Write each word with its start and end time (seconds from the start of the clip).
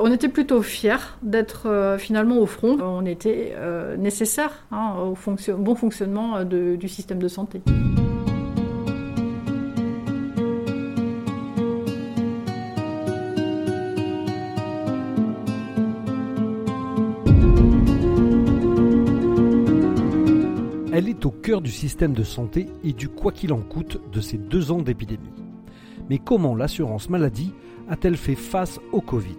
on 0.00 0.12
était 0.12 0.28
plutôt 0.28 0.62
fiers 0.62 1.16
d'être 1.22 1.96
finalement 1.98 2.38
au 2.38 2.46
front. 2.46 2.78
On 2.80 3.06
était 3.06 3.54
nécessaire 3.98 4.64
hein, 4.72 4.94
au 4.98 5.16
bon 5.56 5.74
fonctionnement 5.74 6.44
du 6.44 6.88
système 6.88 7.18
de 7.18 7.28
santé. 7.28 7.62
Elle 20.98 21.10
est 21.10 21.26
au 21.26 21.30
cœur 21.30 21.60
du 21.60 21.70
système 21.70 22.14
de 22.14 22.22
santé 22.22 22.68
et 22.82 22.94
du 22.94 23.10
quoi 23.10 23.30
qu'il 23.30 23.52
en 23.52 23.60
coûte 23.60 24.00
de 24.10 24.20
ces 24.22 24.38
deux 24.38 24.72
ans 24.72 24.80
d'épidémie. 24.80 25.28
Mais 26.08 26.16
comment 26.16 26.54
l'assurance 26.54 27.10
maladie 27.10 27.52
a-t-elle 27.88 28.16
fait 28.16 28.34
face 28.34 28.80
au 28.92 29.00
Covid 29.00 29.36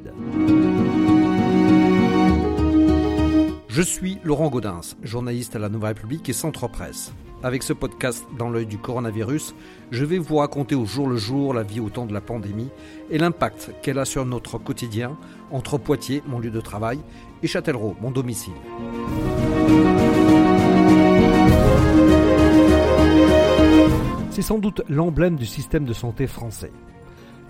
Je 3.67 3.81
suis 3.81 4.17
Laurent 4.23 4.49
Gaudens, 4.49 4.95
journaliste 5.03 5.55
à 5.55 5.59
la 5.59 5.69
Nouvelle 5.69 5.89
République 5.89 6.27
et 6.29 6.33
Centre 6.33 6.67
Presse. 6.67 7.13
Avec 7.43 7.61
ce 7.61 7.73
podcast 7.73 8.25
dans 8.39 8.49
l'œil 8.49 8.65
du 8.65 8.79
coronavirus, 8.79 9.53
je 9.91 10.05
vais 10.05 10.17
vous 10.17 10.37
raconter 10.37 10.73
au 10.73 10.85
jour 10.85 11.07
le 11.07 11.17
jour 11.17 11.53
la 11.53 11.61
vie 11.61 11.79
au 11.79 11.89
temps 11.89 12.07
de 12.07 12.13
la 12.13 12.21
pandémie 12.21 12.69
et 13.11 13.19
l'impact 13.19 13.71
qu'elle 13.83 13.99
a 13.99 14.05
sur 14.05 14.25
notre 14.25 14.57
quotidien 14.57 15.15
entre 15.51 15.77
Poitiers, 15.77 16.23
mon 16.25 16.39
lieu 16.39 16.49
de 16.49 16.61
travail, 16.61 16.99
et 17.43 17.47
Châtellerault, 17.47 17.95
mon 18.01 18.09
domicile. 18.09 18.53
C'est 24.31 24.41
sans 24.41 24.57
doute 24.57 24.81
l'emblème 24.89 25.35
du 25.35 25.45
système 25.45 25.85
de 25.85 25.93
santé 25.93 26.25
français. 26.25 26.71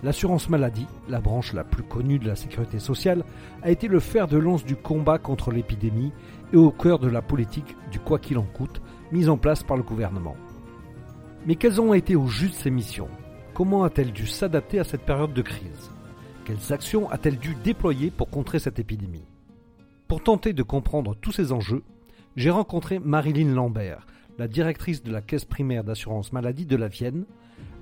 L'assurance 0.02 0.48
maladie, 0.48 0.86
la 1.08 1.20
branche 1.20 1.52
la 1.52 1.64
plus 1.64 1.82
connue 1.82 2.20
de 2.20 2.28
la 2.28 2.36
sécurité 2.36 2.78
sociale, 2.78 3.24
a 3.62 3.70
été 3.70 3.88
le 3.88 3.98
fer 3.98 4.28
de 4.28 4.38
lance 4.38 4.64
du 4.64 4.76
combat 4.76 5.18
contre 5.18 5.50
l'épidémie 5.50 6.12
et 6.52 6.56
au 6.56 6.70
cœur 6.70 7.00
de 7.00 7.08
la 7.08 7.20
politique 7.20 7.76
du 7.90 7.98
quoi 7.98 8.18
qu'il 8.18 8.38
en 8.38 8.44
coûte 8.44 8.80
mise 9.10 9.28
en 9.28 9.36
place 9.36 9.64
par 9.64 9.76
le 9.76 9.82
gouvernement. 9.82 10.36
Mais 11.46 11.56
quelles 11.56 11.80
ont 11.80 11.94
été 11.94 12.14
au 12.14 12.26
juste 12.26 12.54
ses 12.54 12.70
missions? 12.70 13.08
Comment 13.54 13.82
a-t-elle 13.82 14.12
dû 14.12 14.26
s'adapter 14.26 14.78
à 14.78 14.84
cette 14.84 15.02
période 15.02 15.32
de 15.32 15.42
crise? 15.42 15.90
Quelles 16.44 16.72
actions 16.72 17.10
a-t-elle 17.10 17.38
dû 17.38 17.56
déployer 17.56 18.10
pour 18.10 18.30
contrer 18.30 18.60
cette 18.60 18.78
épidémie? 18.78 19.26
Pour 20.06 20.22
tenter 20.22 20.52
de 20.52 20.62
comprendre 20.62 21.16
tous 21.20 21.32
ces 21.32 21.52
enjeux, 21.52 21.82
j'ai 22.36 22.50
rencontré 22.50 23.00
Marilyn 23.00 23.52
Lambert, 23.52 24.06
la 24.38 24.46
directrice 24.46 25.02
de 25.02 25.10
la 25.10 25.20
caisse 25.20 25.44
primaire 25.44 25.82
d'assurance 25.82 26.32
maladie 26.32 26.66
de 26.66 26.76
la 26.76 26.86
Vienne, 26.88 27.24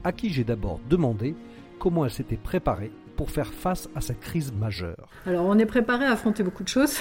à 0.03 0.13
qui 0.13 0.31
j'ai 0.31 0.45
d'abord 0.45 0.81
demandé 0.89 1.35
comment 1.79 2.05
elle 2.05 2.11
s'était 2.11 2.37
préparée 2.37 2.93
pour 3.17 3.31
faire 3.31 3.53
face 3.53 3.89
à 3.95 4.01
cette 4.01 4.21
crise 4.21 4.53
majeure. 4.53 5.09
Alors 5.27 5.47
on 5.47 5.59
est 5.59 5.67
préparé 5.67 6.05
à 6.05 6.13
affronter 6.13 6.43
beaucoup 6.43 6.63
de 6.63 6.69
choses, 6.69 6.99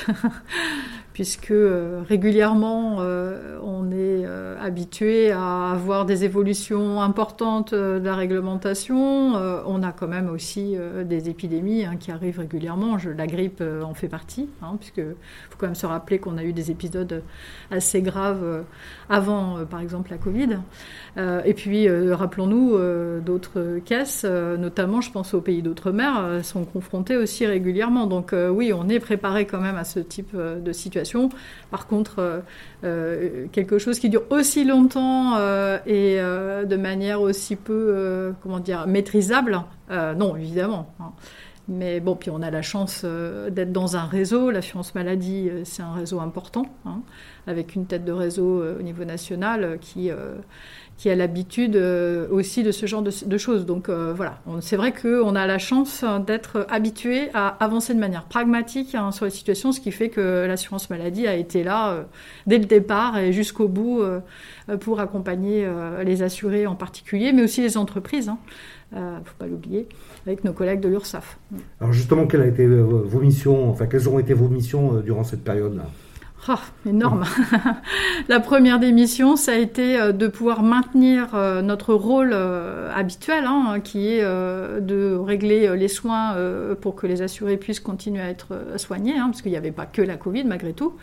puisque 1.16 1.52
euh, 1.52 2.02
régulièrement 2.10 2.98
euh, 3.00 3.58
on 3.64 3.90
est 3.90 4.26
euh, 4.26 4.58
habitué 4.62 5.32
à 5.32 5.72
avoir 5.72 6.06
des 6.06 6.26
évolutions 6.26 7.02
importantes 7.02 7.74
de 7.74 8.02
la 8.04 8.16
réglementation. 8.16 9.34
on 9.66 9.82
a 9.82 9.94
quand 9.94 10.10
même 10.10 10.30
aussi 10.30 10.76
des 11.06 11.30
épidémies 11.30 11.86
hein, 11.86 11.96
qui 11.98 12.12
arrivent 12.12 12.40
régulièrement. 12.40 12.98
la 13.18 13.28
grippe 13.28 13.64
en 13.84 13.94
fait 13.94 14.10
partie, 14.10 14.50
hein, 14.62 14.76
puisque 14.78 15.00
faut 15.50 15.58
quand 15.58 15.68
même 15.68 15.76
se 15.76 15.86
rappeler 15.86 16.20
qu'on 16.20 16.38
a 16.38 16.44
eu 16.44 16.52
des 16.52 16.70
épisodes 16.70 17.24
assez 17.72 18.02
graves 18.02 18.66
avant, 19.10 19.66
par 19.66 19.80
exemple, 19.80 20.12
la 20.12 20.18
Covid. 20.18 20.58
et 21.46 21.54
puis 21.54 21.88
rappelons-nous 22.12 22.78
d'autres 23.22 23.80
caisses, 23.86 24.26
notamment 24.26 25.00
je 25.00 25.12
pense 25.12 25.34
aux 25.34 25.42
pays 25.42 25.62
d'outre-mer 25.62 26.44
sont 26.44 26.66
confrontés 26.66 27.16
aussi 27.16 27.46
régulièrement. 27.46 28.06
Donc 28.06 28.34
oui, 28.34 28.74
on 28.74 28.90
est 28.90 29.00
préparé 29.00 29.46
quand 29.46 29.62
même 29.62 29.78
à 29.78 29.86
ce 29.86 30.00
type 30.00 30.36
de 30.36 30.72
situation. 30.74 31.05
Par 31.72 31.88
contre, 31.88 32.44
quelque 32.82 33.78
chose 33.78 34.00
qui 34.00 34.10
dure 34.10 34.24
aussi 34.30 34.64
longtemps 34.66 35.38
et 35.86 36.18
de 36.18 36.76
manière 36.76 37.22
aussi 37.22 37.56
peu, 37.56 38.34
comment 38.42 38.60
dire, 38.60 38.88
maîtrisable, 38.88 39.62
non, 39.90 40.36
évidemment. 40.36 40.94
Hein. 41.00 41.12
Mais 41.68 42.00
bon, 42.00 42.16
puis 42.16 42.30
on 42.30 42.44
a 42.44 42.52
la 42.52 42.62
chance 42.62 43.04
d'être 43.04 43.72
dans 43.72 43.98
un 43.98 44.06
réseau. 44.06 44.52
L'assurance 44.52 44.94
maladie, 44.94 45.50
c'est 45.64 45.82
un 45.82 45.94
réseau 45.94 46.20
important, 46.20 46.68
hein, 46.86 47.02
avec 47.48 47.74
une 47.74 47.88
tête 47.88 48.06
de 48.06 48.12
réseau 48.12 48.64
au 48.64 48.84
niveau 48.84 49.04
national 49.04 49.80
qui 49.82 50.12
qui 50.98 51.10
a 51.10 51.16
l'habitude 51.16 51.76
euh, 51.76 52.28
aussi 52.32 52.64
de 52.64 52.72
ce 52.72 52.86
genre 52.86 53.04
de, 53.04 53.38
choses. 53.38 53.66
Donc 53.66 53.90
euh, 53.90 54.14
voilà, 54.16 54.40
c'est 54.62 54.78
vrai 54.78 54.94
qu'on 54.94 55.36
a 55.36 55.46
la 55.46 55.58
chance 55.58 56.06
d'être 56.26 56.66
habitué 56.70 57.30
à 57.34 57.48
avancer 57.64 57.94
de 57.94 58.00
manière 58.00 58.26
pragmatique 58.26 58.96
hein, 58.96 59.12
sur 59.12 59.26
les 59.26 59.32
situations, 59.32 59.72
ce 59.72 59.82
qui 59.82 59.92
fait 59.92 60.10
que 60.10 60.46
l'assurance 60.48 60.90
maladie 60.90 61.28
a 61.28 61.36
été 61.36 61.64
là 61.64 61.92
euh, 61.92 62.04
dès 62.48 62.58
le 62.58 62.66
départ 62.66 63.18
et 63.18 63.34
jusqu'au 63.34 63.68
bout 63.68 64.02
pour 64.80 65.00
accompagner 65.00 65.68
les 66.04 66.24
assurés 66.24 66.66
en 66.66 66.76
particulier, 66.76 67.34
mais 67.34 67.44
aussi 67.44 67.62
les 67.62 67.78
entreprises. 67.78 68.32
Il 68.92 68.98
hein. 68.98 69.20
ne 69.20 69.26
faut 69.26 69.36
pas 69.38 69.48
l'oublier, 69.48 69.88
avec 70.26 70.44
nos 70.44 70.54
collègues 70.54 70.80
de 70.80 70.88
l'URSSAF. 70.88 71.38
Alors 71.82 71.94
justement, 71.94 72.26
quelles, 72.28 72.42
a 72.42 72.48
été 72.48 72.66
vos 72.66 73.20
missions, 73.20 73.70
enfin, 73.70 73.88
quelles 73.88 74.08
ont 74.10 74.20
été 74.20 74.34
vos 74.34 74.48
missions 74.48 75.02
durant 75.02 75.24
cette 75.24 75.44
période-là? 75.44 75.86
Oh, 76.48 76.54
énorme. 76.88 77.24
la 78.30 78.40
première 78.40 78.78
des 78.78 78.92
missions, 78.92 79.36
ça 79.36 79.54
a 79.54 79.56
été 79.56 80.00
euh, 80.00 80.12
de 80.12 80.28
pouvoir 80.28 80.62
maintenir 80.62 81.30
euh, 81.34 81.64
notre 81.64 81.96
rôle 81.96 82.32
euh, 82.34 82.92
habituel, 82.96 83.46
hein, 83.48 83.80
qui 83.84 84.10
est 84.10 84.22
de 84.22 85.16
régler 85.16 85.76
les 85.76 85.88
soins 85.88 86.36
pour 86.82 86.96
que 86.96 87.08
les 87.08 87.22
assurés 87.22 87.58
puissent 87.58 87.80
continuer 87.80 88.22
à 88.22 88.30
être 88.30 88.54
soignés, 88.78 89.18
hein, 89.18 89.28
parce 89.28 89.42
qu'il 89.42 89.52
n'y 89.52 89.58
avait 89.58 89.72
pas 89.72 89.86
que 89.86 90.02
la 90.02 90.18
Covid 90.18 90.44
malgré 90.46 90.74
tout. 90.74 90.94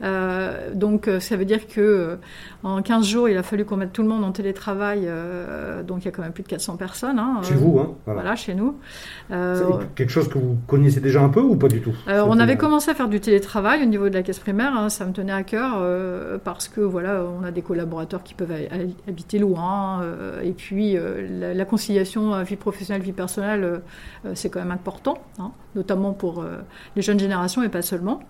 Euh, 0.00 0.72
donc 0.74 1.10
ça 1.20 1.36
veut 1.36 1.44
dire 1.44 1.66
que 1.66 2.18
en 2.62 2.82
15 2.82 3.04
jours, 3.04 3.28
il 3.28 3.36
a 3.36 3.42
fallu 3.42 3.64
qu'on 3.64 3.76
mette 3.76 3.92
tout 3.92 4.02
le 4.02 4.08
monde 4.08 4.24
en 4.24 4.32
télétravail. 4.32 5.08
donc 5.86 6.02
il 6.02 6.04
y 6.06 6.08
a 6.08 6.10
quand 6.10 6.22
même 6.22 6.32
plus 6.32 6.42
de 6.42 6.48
400 6.48 6.76
personnes. 6.76 7.18
Hein, 7.18 7.40
chez 7.42 7.54
vous, 7.54 7.78
hein 7.78 7.94
voilà. 8.06 8.36
chez 8.36 8.54
nous. 8.54 8.76
quelque 9.28 10.10
chose 10.10 10.28
que 10.28 10.38
vous 10.38 10.58
connaissez 10.66 11.00
déjà 11.00 11.20
un 11.20 11.28
peu 11.28 11.40
ou 11.40 11.56
pas 11.56 11.68
du 11.68 11.80
tout 11.80 11.94
On 12.08 12.38
avait 12.38 12.56
commencé 12.56 12.90
à 12.90 12.94
faire 12.94 13.08
du 13.08 13.20
télétravail 13.20 13.82
au 13.82 13.86
niveau 13.86 14.08
de 14.08 14.14
la 14.14 14.22
caisse 14.22 14.38
primaire. 14.38 14.77
Hein, 14.78 14.88
ça 14.88 15.04
me 15.04 15.12
tenait 15.12 15.32
à 15.32 15.42
cœur 15.42 15.82
parce 16.44 16.68
que 16.68 16.80
voilà, 16.80 17.24
on 17.24 17.44
a 17.44 17.50
des 17.50 17.62
collaborateurs 17.62 18.22
qui 18.22 18.34
peuvent 18.34 18.52
habiter 19.06 19.38
loin. 19.38 20.02
et 20.42 20.52
puis 20.52 20.96
la, 21.30 21.64
conciliation 21.64 22.42
vie 22.42 22.56
professionnelle, 22.56 23.02
vie 23.02 23.12
personnelle, 23.12 23.80
c'est 24.34 24.50
quand 24.50 24.60
même 24.60 24.70
important, 24.70 25.18
hein, 25.38 25.52
notamment 25.74 26.12
pour 26.12 26.44
les 26.96 27.02
jeunes 27.02 27.20
générations 27.20 27.62
et 27.62 27.68
pas 27.68 27.82
seulement. 27.82 28.20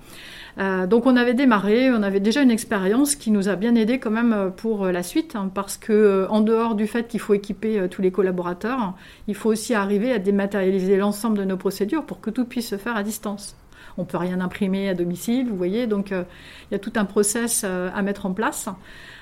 Euh, 0.59 0.87
donc 0.87 1.07
on 1.07 1.17
avait 1.17 1.35
démarré, 1.35 1.91
on 1.93 2.03
avait 2.03 2.21
déjà 2.21 2.43
une 2.43 2.51
expérience 2.51 3.15
qui 3.15 3.31
nous 3.31 3.49
a 3.49 3.55
bien 3.55 3.77
aidé 3.77 4.01
quand 4.01 4.11
même 4.11 4.33
euh, 4.33 4.51
pour 4.51 4.87
euh, 4.87 4.93
la 4.93 5.05
suite, 5.05 5.37
hein, 5.37 5.51
parce 5.55 5.77
que 5.77 6.27
en 6.31 6.41
dehors 6.41 6.75
du 6.75 6.89
fait 6.89 7.07
qu'il 7.07 7.21
faut 7.21 7.35
équiper 7.35 7.87
tous 7.89 8.03
les 8.03 8.11
collaborateurs, 8.11 8.95
il 9.29 9.35
faut 9.35 9.51
aussi 9.51 9.75
arriver 9.75 10.13
à 10.13 10.19
dématérialiser 10.19 10.97
l'ensemble 10.97 11.39
de 11.39 11.45
nos 11.45 11.57
procédures 11.57 12.05
pour 12.05 12.21
que 12.21 12.31
tout 12.31 12.45
puisse 12.45 12.69
se 12.69 12.77
faire 12.77 12.97
à 12.97 13.03
distance. 13.03 13.57
On 13.99 14.05
peut 14.05 14.17
rien 14.17 14.41
imprimer 14.41 14.89
à 14.89 14.95
domicile, 14.95 15.49
vous 15.49 15.57
voyez, 15.57 15.87
donc 15.87 16.11
il 16.13 16.73
y 16.73 16.75
a 16.75 16.79
tout 16.79 16.93
un 16.97 17.05
process 17.05 17.65
à 17.65 18.01
mettre 18.03 18.27
en 18.27 18.33
place. 18.33 18.69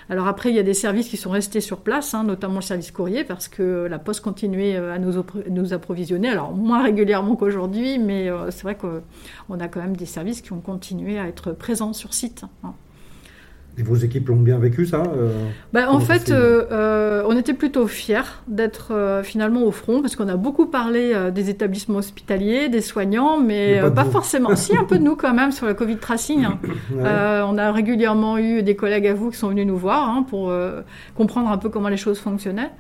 Alors 0.09 0.29
après, 0.29 0.51
il 0.51 0.57
y 0.57 0.61
a 0.61 0.63
des 0.63 0.75
services 0.75 1.09
qui 1.09 1.17
sont 1.17 1.31
restés 1.31 1.61
sur 1.61 1.79
place, 1.79 2.15
hein, 2.15 2.23
notamment 2.23 2.57
le 2.57 2.61
service 2.61 2.93
courrier, 2.93 3.25
parce 3.25 3.49
que 3.49 3.87
la 3.91 3.99
Poste 3.99 4.23
continuait 4.23 4.77
euh, 4.77 4.95
à 4.95 4.99
nous, 4.99 5.73
approvisionner. 5.73 6.29
Alors 6.29 6.53
moins 6.53 6.83
régulièrement 6.83 7.35
qu'aujourd'hui, 7.35 7.99
mais 7.99 8.31
euh, 8.31 8.51
c'est 8.51 8.63
vrai 8.63 8.77
qu'on 8.77 9.61
a 9.61 9.69
quand 9.69 9.81
même 9.81 9.97
des 9.97 10.07
services 10.07 10.43
qui 10.43 10.53
ont 10.53 10.61
continué 10.61 11.19
à 11.19 11.27
être 11.27 11.53
présents 11.53 11.93
sur 11.93 12.15
site. 12.15 12.45
Hein. 12.63 12.75
Et 13.79 13.83
vos 13.83 13.95
équipes 13.95 14.29
l'ont 14.29 14.37
bien 14.37 14.59
vécu, 14.59 14.87
ça 14.87 15.03
euh, 15.03 15.49
bah, 15.75 15.91
En 15.91 16.01
fait, 16.01 16.31
euh, 16.31 16.65
euh, 16.73 17.23
on 17.27 17.37
était 17.37 17.53
plutôt 17.53 17.87
fiers 17.87 18.23
d'être 18.49 19.21
finalement 19.23 19.65
au 19.65 19.71
front, 19.71 20.01
parce 20.01 20.17
qu'on 20.17 20.29
a 20.29 20.37
beaucoup 20.37 20.67
parlé 20.67 21.15
des 21.31 21.51
établissements 21.51 21.99
hospitaliers, 21.99 22.71
des 22.71 22.81
soignants, 22.81 23.39
mais, 23.39 23.83
pas, 23.95 24.05
forcément. 24.05 24.57
si, 24.57 24.75
un 24.77 24.85
peu 24.85 24.99
de 24.99 25.03
nous 25.03 25.15
quand 25.15 25.35
même 25.35 25.53
sur 25.53 25.67
le 25.67 25.75
Covid 25.75 25.99
tracing. 25.99 26.47
Hein. 26.47 26.59
on 26.95 27.59
a 27.59 27.71
régulièrement 27.71 28.39
eu 28.39 28.63
des 28.63 28.77
collègues 28.77 29.09
à 29.09 29.15
vous 29.15 29.31
qui 29.31 29.37
sont 29.37 29.49
venus 29.49 29.67
nous 29.67 29.77
voir 29.77 30.09
hein, 30.09 30.25
pour 30.29 30.53
comprendre 31.15 31.51
un 31.51 31.59
peu 31.59 31.69
comment 31.69 31.89
les 31.89 31.99
choses 31.99 32.19
fonctionnaient. 32.19 32.71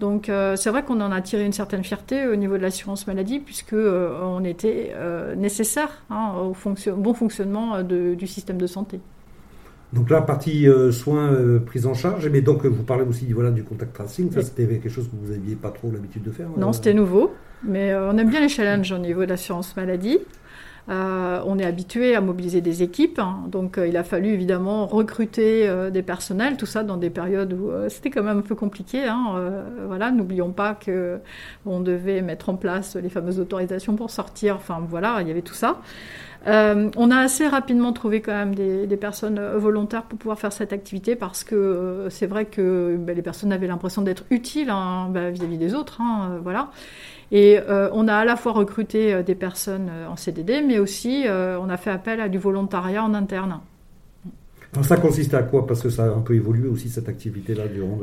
Donc 0.00 0.30
c'est 0.54 0.70
vrai 0.70 0.82
qu'on 0.84 1.00
en 1.02 1.12
a 1.12 1.20
tiré 1.20 1.44
une 1.44 1.52
certaine 1.52 1.84
fierté 1.84 2.26
au 2.26 2.36
niveau 2.36 2.56
de 2.56 2.62
l'assurance 2.62 3.06
maladie, 3.06 3.40
puisque 3.40 3.74
on 3.74 4.42
était 4.42 4.94
nécessaire 5.36 6.02
hein, 6.08 6.32
au 6.38 6.54
bon 6.96 7.12
fonctionnement 7.12 7.82
du 7.82 8.26
système 8.26 8.56
de 8.56 8.66
santé. 8.66 9.00
Donc 9.96 10.10
là, 10.10 10.20
partie 10.20 10.68
euh, 10.68 10.92
soins, 10.92 11.32
euh, 11.32 11.58
prise 11.58 11.86
en 11.86 11.94
charge, 11.94 12.28
mais 12.28 12.42
donc 12.42 12.66
vous 12.66 12.82
parlez 12.82 13.04
aussi 13.04 13.32
voilà, 13.32 13.50
du 13.50 13.64
contact 13.64 13.94
tracing, 13.94 14.30
ça 14.30 14.42
c'était 14.42 14.66
quelque 14.66 14.90
chose 14.90 15.08
que 15.08 15.16
vous 15.16 15.32
n'aviez 15.32 15.56
pas 15.56 15.70
trop 15.70 15.90
l'habitude 15.90 16.22
de 16.22 16.30
faire 16.30 16.48
Non, 16.58 16.68
euh 16.68 16.72
c'était 16.72 16.92
nouveau, 16.92 17.34
mais 17.64 17.94
on 17.94 18.16
aime 18.18 18.28
bien 18.28 18.40
les 18.40 18.50
challenges 18.50 18.92
au 18.92 18.98
niveau 18.98 19.24
de 19.24 19.30
l'assurance 19.30 19.74
maladie. 19.74 20.18
on 20.88 21.58
est 21.58 21.64
habitué 21.64 22.14
à 22.14 22.20
mobiliser 22.20 22.60
des 22.60 22.82
équipes, 22.82 23.18
hein. 23.18 23.44
donc 23.48 23.80
il 23.84 23.96
a 23.96 24.04
fallu 24.04 24.28
évidemment 24.28 24.86
recruter 24.86 25.66
des 25.90 26.02
personnels, 26.02 26.58
tout 26.58 26.66
ça 26.66 26.82
dans 26.82 26.98
des 26.98 27.10
périodes 27.10 27.54
où 27.54 27.70
c'était 27.88 28.10
quand 28.10 28.22
même 28.22 28.38
un 28.38 28.42
peu 28.42 28.54
compliqué. 28.54 29.04
Hein. 29.04 29.40
voilà, 29.86 30.10
n'oublions 30.10 30.52
pas 30.52 30.74
que 30.74 31.18
on 31.64 31.80
devait 31.80 32.20
mettre 32.20 32.50
en 32.50 32.56
place 32.56 32.96
les 32.96 33.08
fameuses 33.08 33.40
autorisations 33.40 33.96
pour 33.96 34.10
sortir. 34.10 34.56
Enfin 34.56 34.84
voilà, 34.86 35.18
il 35.22 35.28
y 35.28 35.30
avait 35.30 35.42
tout 35.42 35.54
ça. 35.54 35.80
Euh, 36.46 36.90
on 36.96 37.10
a 37.10 37.18
assez 37.18 37.46
rapidement 37.46 37.92
trouvé 37.92 38.20
quand 38.20 38.32
même 38.32 38.54
des, 38.54 38.96
personnes 38.96 39.40
volontaires 39.56 40.04
pour 40.04 40.18
pouvoir 40.18 40.38
faire 40.38 40.52
cette 40.52 40.72
activité 40.72 41.16
parce 41.16 41.44
que 41.44 41.54
euh, 41.54 42.10
c'est 42.10 42.26
vrai 42.26 42.46
que 42.46 42.96
ben, 42.98 43.14
les 43.14 43.22
personnes 43.22 43.52
avaient 43.52 43.66
l'impression 43.66 44.02
d'être 44.02 44.24
utiles 44.30 44.70
hein, 44.70 45.08
ben, 45.10 45.30
vis-à-vis 45.30 45.58
des 45.58 45.74
autres. 45.74 46.00
Hein, 46.00 46.40
euh. 46.46 46.62
Et 47.32 47.58
on 47.92 48.06
a 48.06 48.14
à 48.14 48.24
la 48.24 48.36
fois 48.36 48.52
recruté 48.52 49.22
des 49.24 49.34
personnes 49.34 49.90
en 50.08 50.14
CDD, 50.14 50.62
mais 50.62 50.78
aussi 50.78 51.24
on 51.28 51.68
a 51.68 51.76
fait 51.76 51.90
appel 51.90 52.20
à 52.20 52.28
du 52.28 52.38
volontariat 52.38 53.02
en 53.02 53.14
interne 53.14 53.58
ça 54.82 54.96
consiste 54.96 55.34
à 55.34 55.42
quoi? 55.42 55.66
Parce 55.66 55.82
que 55.82 55.90
ça 55.90 56.04
a 56.04 56.08
un 56.08 56.20
peu 56.20 56.34
évolué 56.34 56.68
aussi 56.68 56.88
cette 56.88 57.08
activité-là 57.08 57.68
durant 57.68 57.98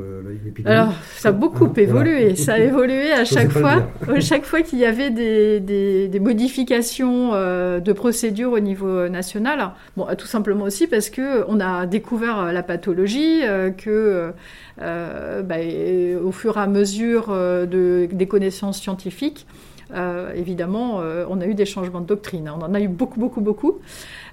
l'épidémie. 0.45 0.75
Alors, 0.75 0.93
ça 1.17 1.29
a 1.29 1.31
beaucoup 1.31 1.65
hein, 1.65 1.73
évolué. 1.77 2.35
Ça 2.43 2.53
a 2.53 2.59
évolué 2.59 3.11
à 3.11 3.25
chaque 3.25 3.51
fois, 3.51 3.83
à 4.07 4.19
chaque 4.19 4.43
fois 4.43 4.61
qu'il 4.61 4.79
y 4.79 4.85
avait 4.85 5.09
des, 5.09 5.59
des, 5.59 6.19
modifications 6.19 7.31
euh, 7.33 7.79
de 7.79 7.93
procédures 7.93 8.51
au 8.51 8.59
niveau 8.59 9.07
national. 9.09 9.71
Bon, 9.97 10.07
tout 10.17 10.27
simplement 10.27 10.65
aussi 10.65 10.87
parce 10.87 11.09
que 11.09 11.45
on 11.47 11.59
a 11.59 11.85
découvert 11.85 12.51
la 12.51 12.63
pathologie, 12.63 13.41
euh, 13.43 13.69
que 13.71 14.31
euh, 14.81 15.41
bah, 15.41 15.55
au 16.23 16.31
fur 16.31 16.57
et 16.57 16.61
à 16.61 16.67
mesure 16.67 17.27
de, 17.29 18.07
des 18.11 18.27
connaissances 18.27 18.81
scientifiques, 18.81 19.45
évidemment, 20.35 21.01
on 21.29 21.39
a 21.39 21.45
eu 21.45 21.53
des 21.53 21.65
changements 21.65 22.01
de 22.01 22.07
doctrine. 22.07 22.49
On 22.49 22.63
en 22.63 22.73
a 22.73 22.79
eu 22.79 22.87
beaucoup, 22.87 23.19
beaucoup, 23.19 23.41
beaucoup. 23.41 23.79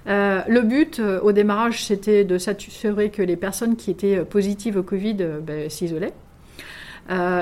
Euh, 0.07 0.41
le 0.47 0.61
but 0.61 0.99
euh, 0.99 1.19
au 1.21 1.31
démarrage, 1.31 1.85
c'était 1.85 2.23
de 2.23 2.37
s'assurer 2.37 3.09
que 3.09 3.21
les 3.21 3.35
personnes 3.35 3.75
qui 3.75 3.91
étaient 3.91 4.17
euh, 4.17 4.25
positives 4.25 4.77
au 4.77 4.83
Covid 4.83 5.17
ben, 5.45 5.69
s'isolaient. 5.69 6.13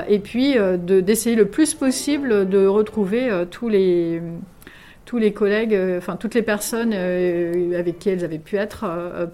et 0.08 0.18
puis 0.18 0.56
d'essayer 0.78 1.36
le 1.36 1.46
plus 1.46 1.74
possible 1.74 2.48
de 2.48 2.66
retrouver 2.66 3.30
tous 3.50 3.68
les 3.68 4.20
tous 5.04 5.18
les 5.18 5.32
collègues, 5.32 5.76
enfin 5.98 6.16
toutes 6.16 6.34
les 6.34 6.42
personnes 6.42 6.92
avec 6.92 7.98
qui 7.98 8.10
elles 8.10 8.24
avaient 8.24 8.38
pu 8.38 8.56
être, 8.56 8.84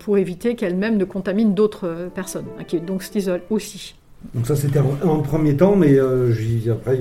pour 0.00 0.18
éviter 0.18 0.54
qu'elles-mêmes 0.54 0.96
ne 0.96 1.04
contaminent 1.04 1.54
d'autres 1.54 2.10
personnes, 2.14 2.46
hein, 2.58 2.64
qui 2.64 2.80
donc 2.80 3.02
s'isolent 3.02 3.42
aussi. 3.50 3.94
Donc 4.34 4.46
ça 4.46 4.56
c'était 4.56 4.80
en, 4.80 5.20
premier 5.20 5.56
temps, 5.56 5.76
mais 5.76 5.98
après 5.98 6.98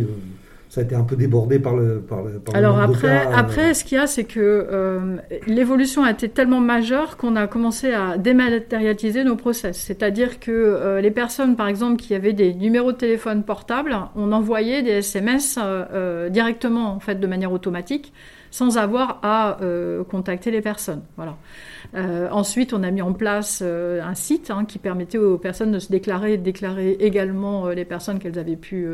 ça 0.75 0.81
a 0.81 0.83
été 0.83 0.95
un 0.95 1.05
peu 1.05 1.15
débordé 1.15 1.57
par 1.57 1.73
le. 1.73 2.01
Par 2.01 2.21
le 2.21 2.41
Alors 2.53 2.81
après, 2.81 3.27
euh. 3.27 3.33
après, 3.33 3.73
ce 3.73 3.85
qu'il 3.85 3.97
y 3.97 4.01
a, 4.01 4.07
c'est 4.07 4.25
que 4.25 4.41
euh, 4.41 5.15
l'évolution 5.47 6.03
a 6.03 6.11
été 6.11 6.27
tellement 6.27 6.59
majeure 6.59 7.15
qu'on 7.15 7.37
a 7.37 7.47
commencé 7.47 7.93
à 7.93 8.17
dématérialiser 8.17 9.23
nos 9.23 9.37
process. 9.37 9.77
C'est-à-dire 9.77 10.37
que 10.37 10.51
euh, 10.51 10.99
les 10.99 11.11
personnes, 11.11 11.55
par 11.55 11.69
exemple, 11.69 11.95
qui 11.95 12.13
avaient 12.13 12.33
des 12.33 12.53
numéros 12.53 12.91
de 12.91 12.97
téléphone 12.97 13.43
portables, 13.43 13.97
on 14.17 14.33
envoyait 14.33 14.83
des 14.83 14.97
SMS 14.97 15.57
directement, 16.29 16.93
en 16.93 16.99
fait, 16.99 17.21
de 17.21 17.27
manière 17.27 17.53
automatique, 17.53 18.11
sans 18.51 18.77
avoir 18.77 19.19
à 19.23 19.57
contacter 20.09 20.51
les 20.51 20.61
personnes. 20.61 21.03
Voilà. 21.15 21.37
Euh, 21.93 22.27
ensuite, 22.31 22.73
on 22.73 22.83
a 22.83 22.91
mis 22.91 23.01
en 23.01 23.13
place 23.13 23.59
euh, 23.61 24.01
un 24.01 24.15
site 24.15 24.51
hein, 24.51 24.65
qui 24.65 24.79
permettait 24.79 25.17
aux 25.17 25.37
personnes 25.37 25.71
de 25.71 25.79
se 25.79 25.91
déclarer 25.91 26.33
et 26.33 26.37
de 26.37 26.43
déclarer 26.43 26.91
également 26.99 27.69
les 27.69 27.85
personnes 27.85 28.19
qu'elles 28.19 28.39
avaient 28.39 28.55
pu 28.55 28.87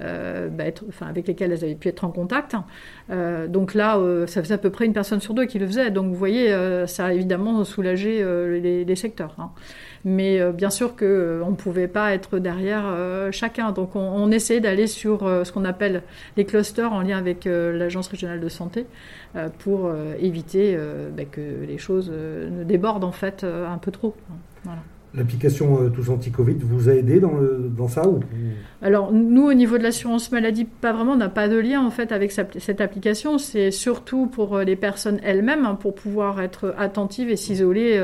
bah, 0.00 0.64
être, 0.64 0.84
enfin, 0.88 1.06
avec 1.06 1.26
lesquelles 1.26 1.52
elles 1.52 1.64
avaient 1.64 1.74
pu 1.74 1.88
être 1.88 2.04
en 2.04 2.10
contact. 2.10 2.54
donc 3.48 3.74
là, 3.74 3.98
ça 4.26 4.42
faisait 4.42 4.54
à 4.54 4.58
peu 4.58 4.70
près 4.70 4.86
une 4.86 4.92
personne 4.92 5.20
sur 5.20 5.34
deux 5.34 5.46
qui 5.46 5.58
le 5.58 5.66
faisait. 5.66 5.90
Donc 5.90 6.06
vous 6.06 6.14
voyez, 6.14 6.54
ça 6.86 7.06
a 7.06 7.12
évidemment 7.12 7.64
soulagé 7.64 8.24
les, 8.60 8.96
secteurs. 8.96 9.34
Hein. 9.38 9.50
Mais 10.04 10.40
bien 10.52 10.70
sûr 10.70 10.96
qu'on 10.96 11.50
ne 11.50 11.56
pouvait 11.56 11.88
pas 11.88 12.14
être 12.14 12.38
derrière 12.38 12.84
chacun. 13.32 13.72
Donc 13.72 13.96
on, 13.96 14.30
essayait 14.30 14.60
d'aller 14.60 14.86
sur 14.86 15.20
ce 15.20 15.50
qu'on 15.52 15.64
appelle 15.64 16.02
les 16.36 16.44
clusters 16.44 16.92
en 16.92 17.02
lien 17.02 17.18
avec 17.18 17.44
l'Agence 17.46 18.08
régionale 18.08 18.40
de 18.40 18.48
santé 18.48 18.86
pour 19.58 19.92
éviter 20.20 20.78
bah, 21.16 21.24
que 21.24 21.64
les 21.66 21.78
choses 21.78 22.10
euh, 22.12 22.50
ne 22.50 22.64
déborde 22.64 23.04
en 23.04 23.12
fait 23.12 23.44
euh, 23.44 23.66
un 23.68 23.78
peu 23.78 23.90
trop. 23.90 24.14
L'application 25.14 25.82
euh, 25.82 25.88
Tous 25.88 26.10
Anti-Covid 26.10 26.56
vous 26.60 26.88
a 26.88 26.92
aidé 26.92 27.20
dans, 27.20 27.34
dans 27.76 27.88
ça 27.88 28.06
ou... 28.06 28.20
Alors, 28.82 29.12
nous, 29.12 29.44
au 29.44 29.54
niveau 29.54 29.78
de 29.78 29.82
l'assurance 29.82 30.30
maladie, 30.30 30.64
pas 30.64 30.92
vraiment, 30.92 31.12
on 31.12 31.16
n'a 31.16 31.28
pas 31.28 31.48
de 31.48 31.56
lien 31.56 31.84
en 31.84 31.90
fait 31.90 32.12
avec 32.12 32.30
cette 32.30 32.80
application. 32.80 33.38
C'est 33.38 33.70
surtout 33.70 34.26
pour 34.26 34.58
les 34.58 34.76
personnes 34.76 35.18
elles-mêmes, 35.24 35.66
hein, 35.66 35.74
pour 35.74 35.94
pouvoir 35.94 36.40
être 36.40 36.74
attentives 36.78 37.28
et 37.28 37.36
s'isoler 37.36 38.00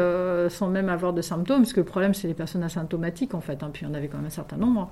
sans 0.49 0.69
même 0.69 0.89
avoir 0.89 1.12
de 1.12 1.23
symptômes, 1.23 1.59
parce 1.59 1.73
que 1.73 1.81
le 1.81 1.87
problème, 1.87 2.12
c'est 2.12 2.27
les 2.27 2.35
personnes 2.35 2.65
asymptomatiques 2.65 3.35
en 3.35 3.41
fait, 3.41 3.62
hein, 3.62 3.71
puis 3.73 3.87
on 3.89 3.95
avait 3.95 4.09
quand 4.09 4.17
même 4.17 4.27
un 4.27 4.31
certain 4.31 4.56
nombre. 4.56 4.91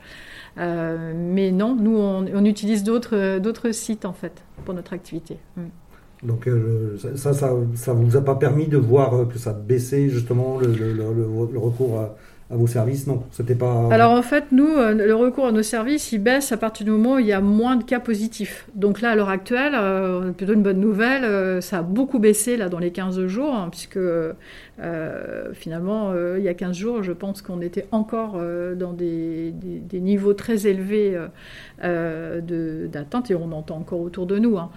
mais 0.56 1.50
non, 1.50 1.74
nous, 1.74 1.96
on, 1.96 2.44
utilise 2.44 2.84
d'autres 2.84 3.70
sites 3.72 4.04
en 4.04 4.12
fait 4.12 4.44
pour 4.64 4.74
notre 4.74 4.92
activité. 4.92 5.38
Mm. 5.56 5.62
Donc 6.22 6.46
euh, 6.46 6.96
ça, 7.16 7.32
ça, 7.32 7.52
ça 7.74 7.92
vous 7.92 8.16
a 8.16 8.20
pas 8.20 8.36
permis 8.36 8.68
de 8.68 8.76
voir 8.76 9.14
euh, 9.14 9.24
que 9.24 9.38
ça 9.38 9.52
baissait 9.52 10.08
justement 10.08 10.58
le, 10.58 11.58
recours 11.58 11.98
à, 11.98 12.14
à, 12.52 12.56
vos 12.56 12.66
services 12.66 13.06
Non, 13.06 13.22
c'était 13.30 13.54
pas. 13.54 13.88
Alors 13.90 14.12
en 14.12 14.22
fait, 14.22 14.44
nous, 14.52 14.68
euh, 14.68 14.94
le 14.94 15.14
recours 15.14 15.46
à 15.46 15.52
nos 15.52 15.62
services, 15.62 16.12
il 16.12 16.18
baisse 16.18 16.52
à 16.52 16.56
partir 16.56 16.84
du 16.84 16.92
moment 16.92 17.14
où 17.14 17.18
il 17.18 17.26
y 17.26 17.32
a 17.32 17.40
moins 17.40 17.76
de 17.76 17.84
cas 17.84 18.00
positifs. 18.00 18.66
Donc 18.74 19.00
là, 19.00 19.10
à 19.10 19.14
l'heure 19.14 19.30
actuelle, 19.30 19.74
plutôt 20.34 20.54
une 20.54 20.62
bonne 20.62 20.80
nouvelle, 20.80 21.62
ça 21.62 21.78
a 21.78 21.82
beaucoup 21.82 22.18
baissé 22.18 22.56
là 22.56 22.68
dans 22.68 22.78
les 22.78 22.90
15 22.90 23.26
jours, 23.26 23.54
hein, 23.54 23.68
puisque 23.70 23.98
euh, 24.80 25.52
finalement, 25.52 26.10
euh, 26.10 26.38
il 26.38 26.44
y 26.44 26.48
a 26.48 26.54
15 26.54 26.76
jours, 26.76 27.02
je 27.02 27.12
pense 27.12 27.42
qu'on 27.42 27.60
était 27.60 27.86
encore 27.92 28.34
euh, 28.36 28.74
dans 28.74 28.92
des, 28.92 29.54
niveaux 29.92 30.34
très 30.34 30.66
élevés 30.66 31.16
d'attente 31.82 33.30
et 33.30 33.34
on 33.34 33.52
entend 33.52 33.76
encore 33.76 34.00
autour 34.00 34.26
de 34.26 34.38
nous. 34.38 34.58
Hein. 34.58 34.70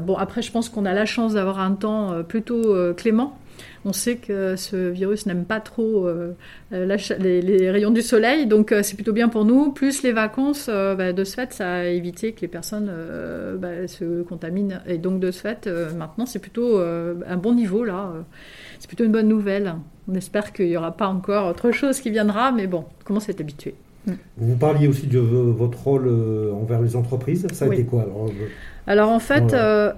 bon, 0.00 0.16
après, 0.16 0.42
je 0.42 0.50
pense 0.50 0.68
qu'on 0.68 0.86
a 0.86 0.94
la 0.94 1.04
chance 1.04 1.34
d'avoir 1.34 1.60
un 1.60 1.72
temps 1.72 2.22
plutôt 2.22 2.74
clément. 2.94 3.36
On 3.84 3.92
sait 3.92 4.16
que 4.16 4.56
ce 4.56 4.88
virus 4.88 5.26
n'aime 5.26 5.44
pas 5.44 5.60
trop 5.60 6.08
les, 6.70 7.70
rayons 7.70 7.90
du 7.90 8.02
soleil, 8.02 8.46
donc 8.46 8.74
c'est 8.82 8.94
plutôt 8.94 9.12
bien 9.12 9.28
pour 9.28 9.44
nous. 9.44 9.72
Plus 9.72 10.02
les 10.02 10.12
vacances, 10.12 10.68
bah, 10.68 11.12
de 11.12 11.24
ce 11.24 11.34
fait, 11.34 11.52
ça 11.52 11.70
a 11.74 11.84
évité 11.84 12.32
que 12.32 12.40
les 12.40 12.48
personnes 12.48 12.90
bah, 13.58 13.86
se 13.86 14.22
contaminent. 14.22 14.80
Et 14.86 14.96
donc, 14.96 15.20
de 15.20 15.30
ce 15.30 15.40
fait, 15.40 15.68
maintenant, 15.96 16.24
c'est 16.24 16.38
plutôt 16.38 16.78
un 16.78 17.36
bon 17.36 17.54
niveau 17.54 17.84
là 17.84 18.12
c'est 18.84 18.88
plutôt 18.88 19.04
une 19.04 19.12
bonne 19.12 19.28
nouvelle. 19.28 19.76
On 20.08 20.14
espère 20.14 20.52
qu'il 20.52 20.66
n'y 20.66 20.76
aura 20.76 20.92
pas 20.92 21.06
encore 21.06 21.48
autre 21.48 21.70
chose 21.70 22.00
qui 22.00 22.10
viendra, 22.10 22.52
mais 22.52 22.66
bon, 22.66 22.84
on 23.00 23.04
commence 23.04 23.30
à 23.30 23.32
être 23.32 23.40
habitué. 23.40 23.74
Vous 24.36 24.56
parliez 24.56 24.86
aussi 24.86 25.06
de 25.06 25.18
votre 25.18 25.82
rôle 25.82 26.06
euh, 26.06 26.52
envers 26.52 26.82
les 26.82 26.94
entreprises. 26.94 27.46
Ça 27.54 27.64
a 27.64 27.68
été 27.68 27.84
quoi 27.84 28.02
alors, 28.02 28.26
euh, 28.26 28.48
alors 28.86 29.08
en 29.08 29.18
fait, 29.18 29.54
euh, 29.54 29.92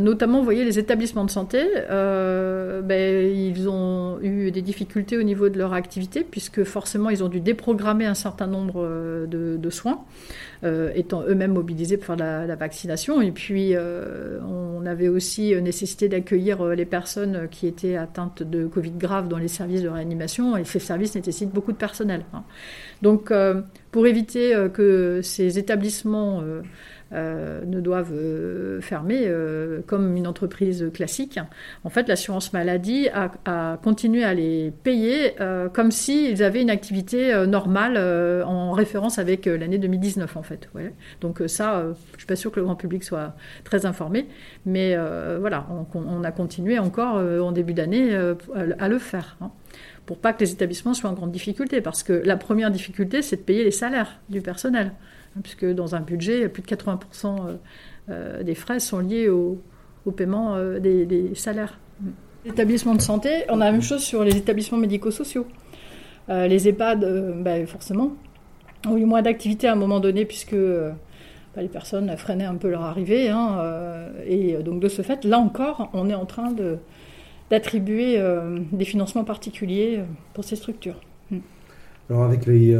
notamment, 0.00 0.38
vous 0.38 0.44
voyez, 0.44 0.64
les 0.64 0.78
établissements 0.78 1.24
de 1.24 1.30
santé, 1.30 1.64
ben, 1.88 3.32
ils 3.34 3.68
ont 3.68 4.18
eu 4.22 4.50
des 4.50 4.62
difficultés 4.62 5.16
au 5.16 5.22
niveau 5.22 5.48
de 5.48 5.58
leur 5.58 5.72
activité, 5.72 6.26
puisque 6.28 6.64
forcément, 6.64 7.10
ils 7.10 7.22
ont 7.24 7.28
dû 7.28 7.40
déprogrammer 7.40 8.06
un 8.06 8.14
certain 8.14 8.46
nombre 8.46 9.26
de 9.26 9.70
soins. 9.70 10.04
Euh, 10.64 10.90
étant 10.96 11.22
eux-mêmes 11.22 11.52
mobilisés 11.52 11.96
pour 11.96 12.06
faire 12.06 12.16
la, 12.16 12.56
vaccination. 12.56 13.22
Et 13.22 13.30
puis, 13.30 13.76
euh, 13.76 14.40
on 14.42 14.84
avait 14.86 15.06
aussi 15.06 15.54
nécessité 15.62 16.08
d'accueillir 16.08 16.60
euh, 16.60 16.74
les 16.74 16.84
personnes 16.84 17.46
qui 17.48 17.68
étaient 17.68 17.94
atteintes 17.94 18.42
de 18.42 18.66
Covid 18.66 18.90
grave 18.90 19.28
dans 19.28 19.38
les 19.38 19.46
services 19.46 19.82
de 19.82 19.88
réanimation. 19.88 20.56
Et 20.56 20.64
ces 20.64 20.80
services 20.80 21.14
nécessitent 21.14 21.52
beaucoup 21.52 21.70
de 21.70 21.76
personnel. 21.76 22.24
Hein. 22.32 22.42
Donc, 23.02 23.32
pour 23.92 24.06
éviter 24.08 24.52
que 24.74 25.20
ces 25.22 25.60
établissements 25.60 26.42
euh, 27.14 27.64
ne 27.64 27.80
doivent 27.80 28.12
euh, 28.12 28.82
fermer 28.82 29.22
euh, 29.24 29.80
comme 29.86 30.14
une 30.14 30.26
entreprise 30.26 30.90
classique. 30.92 31.40
En 31.82 31.88
fait, 31.88 32.06
l'assurance 32.06 32.52
maladie 32.52 33.08
a, 33.08 33.78
continué 33.82 34.24
à 34.24 34.34
les 34.34 34.72
payer 34.82 35.34
comme 35.72 35.90
s'ils 35.90 36.42
avaient 36.42 36.60
une 36.60 36.70
activité 36.70 37.46
normale 37.46 37.96
en 38.44 38.72
référence 38.72 39.18
avec 39.18 39.46
l'année 39.46 39.78
2019 39.78 40.36
en 40.36 40.42
fait. 40.42 40.68
Donc 41.20 41.42
ça, 41.46 41.82
je 41.82 41.88
ne 41.88 42.18
suis 42.18 42.26
pas 42.26 42.36
sûre 42.36 42.50
que 42.50 42.60
le 42.60 42.66
grand 42.66 42.76
public 42.76 43.04
soit 43.04 43.34
très 43.64 43.86
informé, 43.86 44.26
mais 44.66 44.96
voilà, 45.38 45.66
on, 45.94 46.24
a 46.24 46.30
continué 46.30 46.78
encore 46.78 47.16
en 47.16 47.52
début 47.52 47.74
d'année 47.74 48.14
à 48.78 48.88
le 48.88 48.98
faire. 48.98 49.36
Hein, 49.40 49.50
pour 50.06 50.18
pas 50.18 50.32
que 50.32 50.40
les 50.40 50.52
établissements 50.52 50.94
soient 50.94 51.10
en 51.10 51.14
grande 51.14 51.32
difficulté, 51.32 51.80
parce 51.80 52.02
que 52.02 52.12
la 52.12 52.36
première 52.36 52.70
difficulté, 52.70 53.22
c'est 53.22 53.36
de 53.36 53.42
payer 53.42 53.64
les 53.64 53.70
salaires 53.70 54.20
du 54.28 54.40
personnel. 54.40 54.92
Puisque 55.42 55.66
dans 55.66 55.94
un 55.94 56.00
budget, 56.00 56.48
plus 56.48 56.62
de 56.62 56.66
80% 56.66 56.98
euh, 57.26 57.56
euh, 58.10 58.42
des 58.42 58.54
frais 58.54 58.80
sont 58.80 59.00
liés 59.00 59.28
au, 59.28 59.60
paiement 60.16 60.54
euh, 60.56 60.78
des, 60.78 61.34
salaires. 61.34 61.78
Les 62.44 62.50
établissements 62.52 62.94
de 62.94 63.02
santé, 63.02 63.44
on 63.50 63.60
a 63.60 63.66
la 63.66 63.72
même 63.72 63.82
chose 63.82 64.02
sur 64.02 64.24
les 64.24 64.36
établissements 64.36 64.78
médico-sociaux. 64.78 65.46
les 66.28 66.68
EHPAD, 66.68 67.42
ben, 67.42 67.66
forcément, 67.66 68.12
ont 68.86 68.96
eu 68.96 69.04
moins 69.04 69.22
d'activité 69.22 69.68
à 69.68 69.72
un 69.72 69.76
moment 69.76 70.00
donné, 70.00 70.24
puisque 70.24 70.56
les 71.56 71.68
personnes 71.68 72.16
freinaient 72.16 72.44
un 72.44 72.54
peu 72.54 72.70
leur 72.70 72.82
arrivée. 72.82 73.28
Hein, 73.28 73.58
et 74.26 74.54
donc 74.62 74.80
de 74.80 74.88
ce 74.88 75.02
fait, 75.02 75.24
là 75.24 75.38
encore, 75.38 75.90
on 75.92 76.08
est 76.08 76.14
en 76.14 76.26
train 76.26 76.54
d'attribuer 77.50 78.22
des 78.72 78.84
financements 78.86 79.24
particuliers 79.24 80.00
pour 80.32 80.44
ces 80.44 80.56
structures. 80.56 81.00
Alors 82.10 82.24
avec 82.24 82.46
les, 82.46 82.74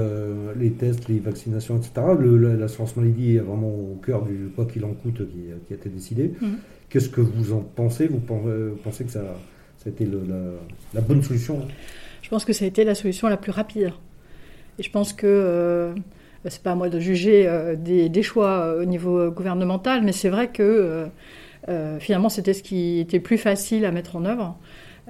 les, 0.56 0.72
tests, 0.72 1.06
les 1.08 1.18
vaccinations, 1.18 1.76
etc., 1.76 1.92
l'assurance 2.58 2.96
maladie 2.96 3.36
est 3.36 3.40
vraiment 3.40 3.68
au 3.68 4.00
cœur 4.04 4.24
du 4.24 4.48
quoi 4.54 4.64
qu'il 4.64 4.84
en 4.86 4.94
coûte 4.94 5.20
qui, 5.28 5.72
a 5.72 5.74
été 5.74 5.90
décidé. 5.90 6.32
Hmm. 6.40 6.56
Qu'est-ce 6.88 7.10
que 7.10 7.20
vous 7.20 7.52
en 7.52 7.60
pensez? 7.60 8.06
Vous, 8.06 8.20
pensez 8.20 9.04
que 9.04 9.10
ça, 9.10 9.22
ça 9.76 9.86
a 9.86 9.88
été 9.90 10.06
la, 10.94 11.00
bonne 11.02 11.22
solution? 11.22 11.60
Je 12.22 12.28
pense 12.30 12.44
que 12.44 12.52
ça 12.52 12.64
a 12.64 12.68
été 12.68 12.84
la 12.84 12.94
solution 12.94 13.28
la 13.28 13.36
plus 13.36 13.52
rapide. 13.52 13.92
Et 14.78 14.82
je 14.82 14.90
pense 14.90 15.12
que 15.12 15.26
euh, 15.26 15.94
c'est 16.46 16.62
pas 16.62 16.72
à 16.72 16.74
moi 16.74 16.88
de 16.88 17.00
juger 17.00 17.46
euh, 17.46 17.76
des, 17.76 18.22
choix 18.22 18.60
euh, 18.60 18.82
au 18.82 18.84
niveau 18.84 19.30
gouvernemental, 19.30 20.02
mais 20.02 20.12
c'est 20.12 20.28
vrai 20.28 20.48
que 20.48 21.06
finalement 22.00 22.30
c'était 22.30 22.54
ce 22.54 22.62
qui 22.62 22.98
était 22.98 23.20
plus 23.20 23.36
facile 23.36 23.84
à 23.84 23.92
mettre 23.92 24.16
en 24.16 24.24
œuvre. 24.24 24.56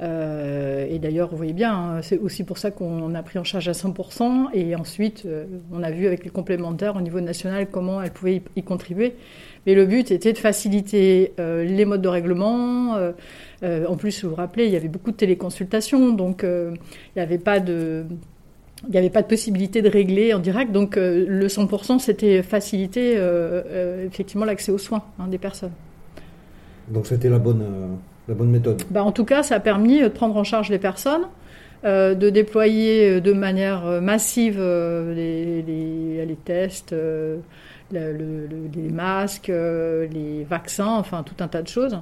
Et 0.01 0.99
d'ailleurs, 1.01 1.29
vous 1.31 1.37
voyez 1.37 1.53
bien, 1.53 1.75
hein, 1.75 2.03
c'est 2.03 2.19
aussi 2.19 2.45
pour 2.45 2.59
ça 2.59 2.71
qu'on 2.71 3.15
a 3.15 3.23
pris 3.23 3.39
en 3.39 3.45
charge 3.45 3.69
à 3.69 3.73
100%. 3.73 4.49
Et 4.55 4.77
ensuite, 4.77 5.27
on 5.73 5.83
a 5.83 5.91
vu 5.91 6.07
avec 6.07 6.25
les 6.25 6.31
complémentaires 6.31 6.97
au 6.97 7.01
niveau 7.01 7.21
national 7.21 7.69
comment 7.71 8.03
elles 8.03 8.13
pouvaient 8.13 8.43
y 8.57 8.63
contribuer. 8.63 9.15
Mais 9.69 9.75
le 9.75 9.85
but 9.85 10.11
était 10.11 10.33
de 10.33 10.39
faciliter 10.39 11.35
euh, 11.39 11.63
les 11.63 11.85
modes 11.85 12.01
de 12.01 12.09
règlement. 12.09 12.97
Euh, 12.97 13.13
euh, 13.63 13.87
en 13.87 13.97
plus, 13.97 14.25
vous 14.25 14.31
vous 14.31 14.37
rappelez, 14.37 14.65
il 14.65 14.73
y 14.73 14.77
avait 14.77 14.89
beaucoup 14.89 15.11
de 15.11 15.17
téléconsultations, 15.17 16.13
donc 16.13 16.43
il 16.43 16.79
n'y 17.17 17.23
avait 17.23 17.39
pas 17.39 17.61
de... 17.61 18.07
Il 18.85 18.93
n'y 18.93 18.99
avait 18.99 19.11
pas 19.11 19.23
de 19.23 19.27
possibilité 19.27 19.83
de 19.83 19.89
régler 19.89 20.33
en 20.35 20.39
direct, 20.39 20.71
donc 20.71 20.95
le 20.95 21.47
100% 21.49 21.99
c'était 21.99 22.45
faciliter 22.45 23.21
effectivement 24.07 24.45
l'accès 24.45 24.71
aux 24.71 24.79
soins 24.79 25.03
hein, 25.19 25.27
des 25.27 25.39
personnes. 25.39 25.73
Donc 26.87 27.09
c'était 27.09 27.29
la 27.29 27.41
bonne, 27.41 27.99
la 28.29 28.35
bonne 28.35 28.51
méthode 28.51 28.83
bah, 28.91 29.03
En 29.03 29.13
tout 29.13 29.25
cas, 29.25 29.43
ça 29.43 29.57
a 29.57 29.61
permis 29.61 30.01
de 30.01 30.09
prendre 30.09 30.37
en 30.37 30.45
charge 30.45 30.69
les 30.71 30.79
personnes, 30.79 31.27
de 31.85 32.31
déployer 32.31 33.21
de 33.21 33.33
manière 33.33 34.03
massive 34.03 34.61
les, 34.61 35.63
les, 35.63 36.27
les, 36.27 36.37
tests, 36.37 36.95
les 37.93 38.91
masques, 38.91 39.51
euh, 39.51 40.07
les 40.09 40.45
vaccins, 40.45 40.97
enfin 40.99 41.23
tout 41.23 41.43
un 41.43 41.49
tas 41.49 41.63
de 41.63 41.69
choses. 41.69 41.99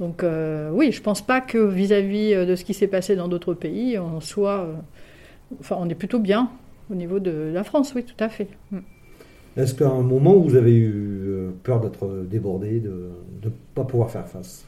Donc 0.00 0.22
euh, 0.22 0.70
oui, 0.72 0.92
je 0.92 1.00
pense 1.00 1.22
pas 1.24 1.40
que 1.40 1.58
vis-à-vis 1.58 2.34
euh, 2.34 2.46
de 2.46 2.54
ce 2.54 2.64
qui 2.64 2.74
s'est 2.74 2.86
passé 2.86 3.16
dans 3.16 3.28
d'autres 3.28 3.54
pays, 3.54 3.98
on 3.98 4.20
soit, 4.20 4.68
enfin 5.60 5.76
on 5.78 5.88
est 5.88 5.94
plutôt 5.94 6.18
bien 6.18 6.50
au 6.90 6.94
niveau 6.94 7.18
de 7.18 7.50
la 7.52 7.64
France, 7.64 7.92
oui, 7.94 8.04
tout 8.04 8.22
à 8.22 8.28
fait. 8.28 8.48
Mm. 8.70 8.78
Est-ce 9.56 9.74
qu'à 9.74 9.88
un 9.88 10.02
moment 10.02 10.34
vous 10.34 10.54
avez 10.54 10.76
eu 10.76 11.48
peur 11.62 11.80
d'être 11.80 12.24
débordé, 12.28 12.78
de 12.78 13.10
ne 13.42 13.50
pas 13.74 13.84
pouvoir 13.84 14.10
faire 14.10 14.28
face? 14.28 14.66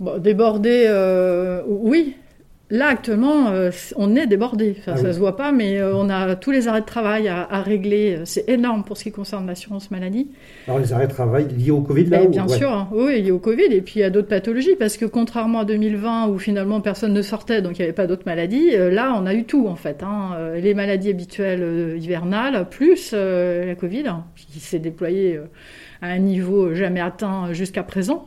Bon, 0.00 0.18
Débordé, 0.18 0.88
oui, 1.66 2.16
Là, 2.68 2.88
actuellement, 2.88 3.50
euh, 3.50 3.70
on 3.94 4.16
est 4.16 4.26
débordé. 4.26 4.74
Enfin, 4.80 4.94
ah 4.96 5.00
ça 5.00 5.12
se 5.12 5.20
voit 5.20 5.36
pas, 5.36 5.52
mais 5.52 5.78
euh, 5.78 5.94
on 5.94 6.10
a 6.10 6.34
tous 6.34 6.50
les 6.50 6.66
arrêts 6.66 6.80
de 6.80 6.86
travail 6.86 7.28
à, 7.28 7.62
régler. 7.62 8.18
C'est 8.24 8.48
énorme 8.48 8.82
pour 8.82 8.96
ce 8.96 9.04
qui 9.04 9.12
concerne 9.12 9.46
l'assurance 9.46 9.92
maladie. 9.92 10.30
Alors, 10.66 10.80
les 10.80 10.92
arrêts 10.92 11.06
de 11.06 11.12
travail 11.12 11.46
liés 11.56 11.70
au 11.70 11.80
Covid, 11.80 12.06
là 12.06 12.26
Bien 12.26 12.48
sûr, 12.48 12.72
hein. 12.72 12.88
oui, 12.92 13.22
liés 13.22 13.30
au 13.30 13.38
Covid, 13.38 13.72
et 13.72 13.82
puis 13.82 14.02
à 14.02 14.10
d'autres 14.10 14.26
pathologies, 14.26 14.74
parce 14.74 14.96
que 14.96 15.04
contrairement 15.04 15.60
à 15.60 15.64
2020, 15.64 16.26
où 16.26 16.38
finalement 16.40 16.80
personne 16.80 17.12
ne 17.12 17.22
sortait, 17.22 17.62
donc 17.62 17.78
il 17.78 17.82
n'y 17.82 17.84
avait 17.84 17.92
pas 17.92 18.08
d'autres 18.08 18.26
maladies, 18.26 18.70
euh, 18.74 18.90
là, 18.90 19.14
on 19.16 19.26
a 19.26 19.34
eu 19.34 19.44
tout, 19.44 19.68
en 19.68 19.76
fait. 19.76 20.02
Hein. 20.02 20.36
Les 20.56 20.74
maladies 20.74 21.10
habituelles 21.10 21.96
hivernales, 22.00 22.66
plus 22.68 23.12
la 23.12 23.76
Covid, 23.76 24.08
hein, 24.08 24.24
qui 24.34 24.58
s'est 24.58 24.80
déployée 24.80 25.38
à 26.02 26.08
un 26.08 26.18
niveau 26.18 26.74
jamais 26.74 27.00
atteint 27.00 27.52
jusqu'à 27.52 27.82
présent. 27.82 28.26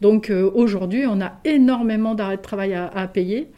Donc 0.00 0.32
aujourd'hui, 0.54 1.04
on 1.06 1.20
a 1.20 1.32
énormément 1.44 2.14
d'arrêts 2.14 2.36
de 2.36 2.42
travail 2.42 2.74
à 2.74 3.08
payer. 3.08 3.48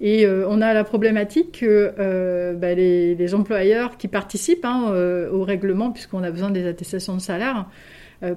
Et 0.00 0.26
euh, 0.26 0.46
on 0.48 0.60
a 0.60 0.74
la 0.74 0.84
problématique 0.84 1.60
que 1.60 1.94
euh, 1.98 2.52
bah, 2.52 2.74
les, 2.74 3.34
employeurs 3.34 3.96
qui 3.96 4.08
participent 4.08 4.64
hein, 4.64 4.90
euh, 4.90 5.30
au 5.30 5.42
règlement, 5.42 5.90
puisqu'on 5.90 6.22
a 6.22 6.30
besoin 6.30 6.50
des 6.50 6.66
attestations 6.66 7.14
de 7.14 7.20
salaire, 7.20 7.66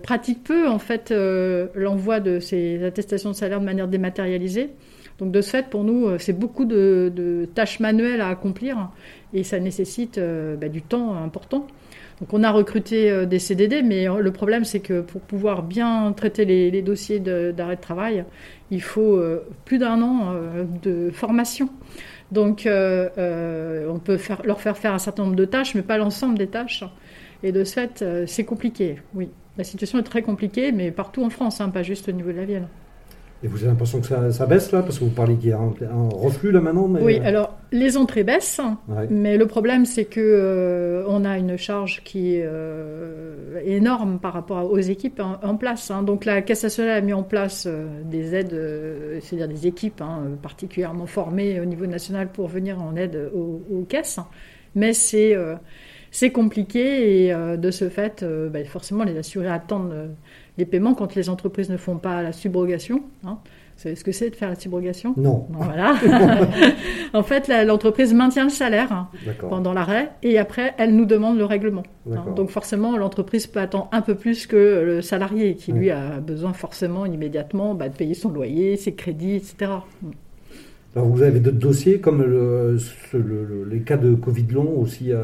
pratiquent 0.04 0.44
peu 0.44 0.68
en 0.68 0.78
fait 0.78 1.13
l'envoi 1.74 2.20
de 2.20 2.42
ces 2.42 2.84
attestations 2.84 3.30
de 3.30 3.36
salaire 3.36 3.62
de 3.62 3.66
manière 3.66 3.88
dématérialisée. 3.88 4.72
Donc 5.20 5.32
de 5.32 5.39
ce 5.39 5.51
fait, 5.51 5.70
pour 5.70 5.86
nous, 5.86 6.18
c'est 6.20 6.38
beaucoup 6.38 6.66
de, 6.66 7.48
tâches 7.56 7.80
manuelles 7.80 8.20
à 8.20 8.28
accomplir 8.28 8.89
et 9.34 9.44
ça 9.44 9.58
nécessite 9.58 10.20
bah, 10.60 10.68
du 10.68 10.82
temps 10.82 11.16
important. 11.16 11.66
Donc 12.19 12.33
on 12.33 12.43
a 12.43 12.51
recruté 12.51 13.25
des 13.25 13.39
CDD, 13.39 13.81
mais 13.81 14.07
le 14.07 14.31
problème 14.31 14.65
c'est 14.65 14.81
que 14.81 14.99
pour 15.01 15.21
pouvoir 15.21 15.63
bien 15.63 16.11
traiter 16.11 16.43
les, 16.43 16.69
les 16.69 16.81
dossiers 16.81 17.19
d'arrêt 17.19 17.77
de, 17.77 17.81
travail, 17.81 18.25
il 18.71 18.81
faut 18.81 19.15
euh, 19.15 19.45
plus 19.65 19.77
d'un 19.77 20.01
an 20.01 20.33
euh, 20.33 20.63
de 20.83 21.11
formation. 21.11 21.69
Donc, 22.31 22.67
euh, 22.67 23.88
on 23.89 23.97
peut 23.97 24.17
faire, 24.17 24.41
leur 24.43 24.61
faire 24.61 24.77
faire 24.77 24.93
un 24.93 24.99
certain 24.99 25.23
nombre 25.23 25.35
de 25.35 25.45
tâches, 25.45 25.73
mais 25.73 25.81
pas 25.81 25.97
l'ensemble 25.97 26.38
des 26.38 26.47
tâches. 26.47 26.83
Et 27.41 27.51
de 27.51 27.63
ce 27.63 27.73
fait, 27.73 28.05
c'est 28.27 28.43
compliqué, 28.43 28.97
oui. 29.15 29.29
La 29.57 29.63
situation 29.63 29.97
est 29.97 30.03
très 30.03 30.21
compliquée, 30.21 30.71
mais 30.71 30.91
partout 30.91 31.23
en 31.23 31.29
France, 31.29 31.59
hein, 31.59 31.69
pas 31.69 31.83
juste 31.83 32.07
au 32.07 32.11
niveau 32.11 32.31
de 32.31 32.38
la 32.38 32.45
Vienne. 32.45 32.67
Et 33.43 33.47
vous 33.47 33.57
avez 33.57 33.67
l'impression 33.67 33.99
que 33.99 34.31
ça, 34.31 34.45
baisse 34.45 34.71
là? 34.71 34.83
Parce 34.83 34.99
que 34.99 35.05
vous 35.05 35.09
parlez 35.09 35.35
qu'il 35.38 35.49
y 35.49 35.53
a 35.53 35.57
un, 35.57 36.09
reflux 36.11 36.51
là 36.51 36.61
maintenant 36.61 36.88
Oui, 37.01 37.19
alors 37.19 37.57
les 37.71 37.97
entrées 37.97 38.23
baissent, 38.23 38.61
mais 39.09 39.38
le 39.38 39.45
problème 39.45 39.85
c'est 39.85 40.05
que 40.05 40.19
euh, 40.19 41.03
on 41.07 41.23
a 41.23 41.38
une 41.38 41.57
charge 41.57 42.01
qui 42.03 42.35
est 42.35 42.43
euh, 42.43 43.61
énorme 43.63 44.19
par 44.19 44.33
rapport 44.33 44.71
aux 44.71 44.79
équipes 44.79 45.21
en, 45.43 45.55
place. 45.55 45.91
Hein. 45.91 46.03
Donc 46.03 46.25
la 46.25 46.41
Caisse 46.41 46.63
nationale 46.63 46.97
a 46.97 47.01
mis 47.01 47.13
en 47.13 47.23
place 47.23 47.65
euh, 47.67 47.88
des 48.03 48.33
aides, 48.33 49.21
c'est-à-dire 49.21 49.47
des 49.47 49.67
équipes 49.67 50.01
hein, 50.01 50.23
particulièrement 50.41 51.05
formées 51.05 51.59
au 51.59 51.65
niveau 51.65 51.85
national 51.85 52.31
pour 52.31 52.47
venir 52.47 52.81
en 52.81 52.95
aide 52.95 53.31
aux, 53.35 53.85
caisses. 53.88 54.19
Mais 54.75 54.93
c'est 54.93 55.35
c'est 56.11 56.31
compliqué 56.31 57.27
et 57.27 57.33
de 57.33 57.71
ce 57.71 57.89
fait, 57.89 58.23
bah, 58.51 58.63
forcément 58.65 59.03
les 59.03 59.17
assurés 59.17 59.49
attendent 59.49 60.11
les 60.57 60.65
paiements 60.65 60.93
quand 60.93 61.15
les 61.15 61.29
entreprises 61.29 61.69
ne 61.69 61.77
font 61.77 61.97
pas 61.97 62.21
la 62.21 62.31
subrogation. 62.31 63.03
Hein. 63.23 63.39
Vous 63.79 63.83
savez 63.83 63.95
ce 63.95 64.03
que 64.03 64.12
c'est 64.12 64.29
de 64.29 64.36
faire 64.36 64.50
la 64.50 64.55
subrogation 64.55 65.13
Non. 65.15 65.48
voilà. 65.51 65.95
en 67.13 67.24
fait, 67.24 67.48
l'entreprise 67.65 68.13
maintient 68.13 68.43
le 68.43 68.50
salaire 68.50 68.91
hein, 68.91 69.07
pendant 69.50 69.71
l'arrêt 69.71 70.12
et 70.21 70.38
après, 70.38 70.74
elle 70.77 70.93
nous 70.93 71.05
demande 71.05 71.38
le 71.38 71.45
règlement. 71.45 71.83
Hein. 72.12 72.25
Donc 72.36 72.50
forcément, 72.50 72.98
l'entreprise 72.98 73.48
peut 73.48 73.62
attendre 73.62 73.88
un 73.93 74.01
peu 74.01 74.15
plus 74.15 74.48
que 74.48 74.83
le 74.86 75.01
salarié 75.01 75.55
qui, 75.55 75.71
lui, 75.71 75.91
a 75.91 76.19
besoin 76.19 76.51
forcément 76.51 77.05
immédiatement 77.05 77.74
bah, 77.74 77.88
de 77.88 77.95
payer 77.95 78.15
son 78.15 78.31
loyer, 78.31 78.75
ses 78.75 78.95
crédits, 78.95 79.36
etc. 79.36 79.71
Alors 80.93 81.07
vous 81.07 81.21
avez 81.21 81.39
d'autres 81.39 81.55
dossiers 81.55 82.01
comme 82.01 82.21
les 83.71 83.79
cas 83.79 83.95
de 83.95 84.13
Covid 84.13 84.48
long 84.51 84.77
aussi 84.77 85.13
à, 85.13 85.21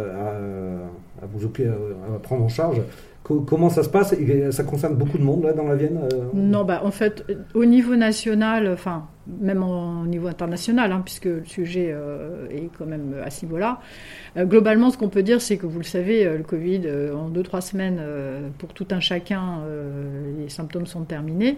à 1.21 1.25
vous 1.25 1.45
à 1.45 2.19
prendre 2.19 2.45
en 2.45 2.47
charge? 2.47 2.77
Comment 3.25 3.71
ça 3.71 3.81
se 3.81 3.89
passe? 3.89 4.13
Ça 4.51 4.63
concerne 4.63 4.93
beaucoup 4.95 5.17
de 5.17 5.23
monde 5.23 5.51
dans 5.57 5.63
la 5.63 5.75
Vienne 5.75 5.99
euh? 6.13 6.25
Non, 6.35 6.63
bah 6.63 6.81
en 6.83 6.91
fait, 6.91 7.25
au 7.55 7.65
niveau 7.65 7.95
national, 7.95 8.69
enfin 8.71 9.07
même 9.41 9.63
au 9.63 10.05
niveau 10.05 10.27
international, 10.27 10.91
hein, 10.91 11.01
puisque 11.03 11.25
le 11.25 11.43
sujet 11.43 11.89
euh, 11.91 12.47
est 12.51 12.69
quand 12.77 12.85
même 12.85 13.15
à 13.25 13.31
ce 13.31 13.43
niveau-là. 13.43 13.79
Euh, 14.37 14.45
globalement, 14.45 14.91
ce 14.91 14.99
qu'on 14.99 15.09
peut 15.09 15.23
dire, 15.23 15.41
c'est 15.41 15.57
que 15.57 15.65
vous 15.65 15.79
le 15.79 15.85
savez, 15.85 16.23
le 16.25 16.43
Covid, 16.43 16.81
en 17.15 17.29
deux 17.29 17.41
trois 17.41 17.61
semaines, 17.61 17.99
pour 18.59 18.73
tout 18.73 18.87
un 18.91 18.99
chacun, 18.99 19.61
les 20.37 20.49
symptômes 20.49 20.85
sont 20.85 21.03
terminés. 21.03 21.57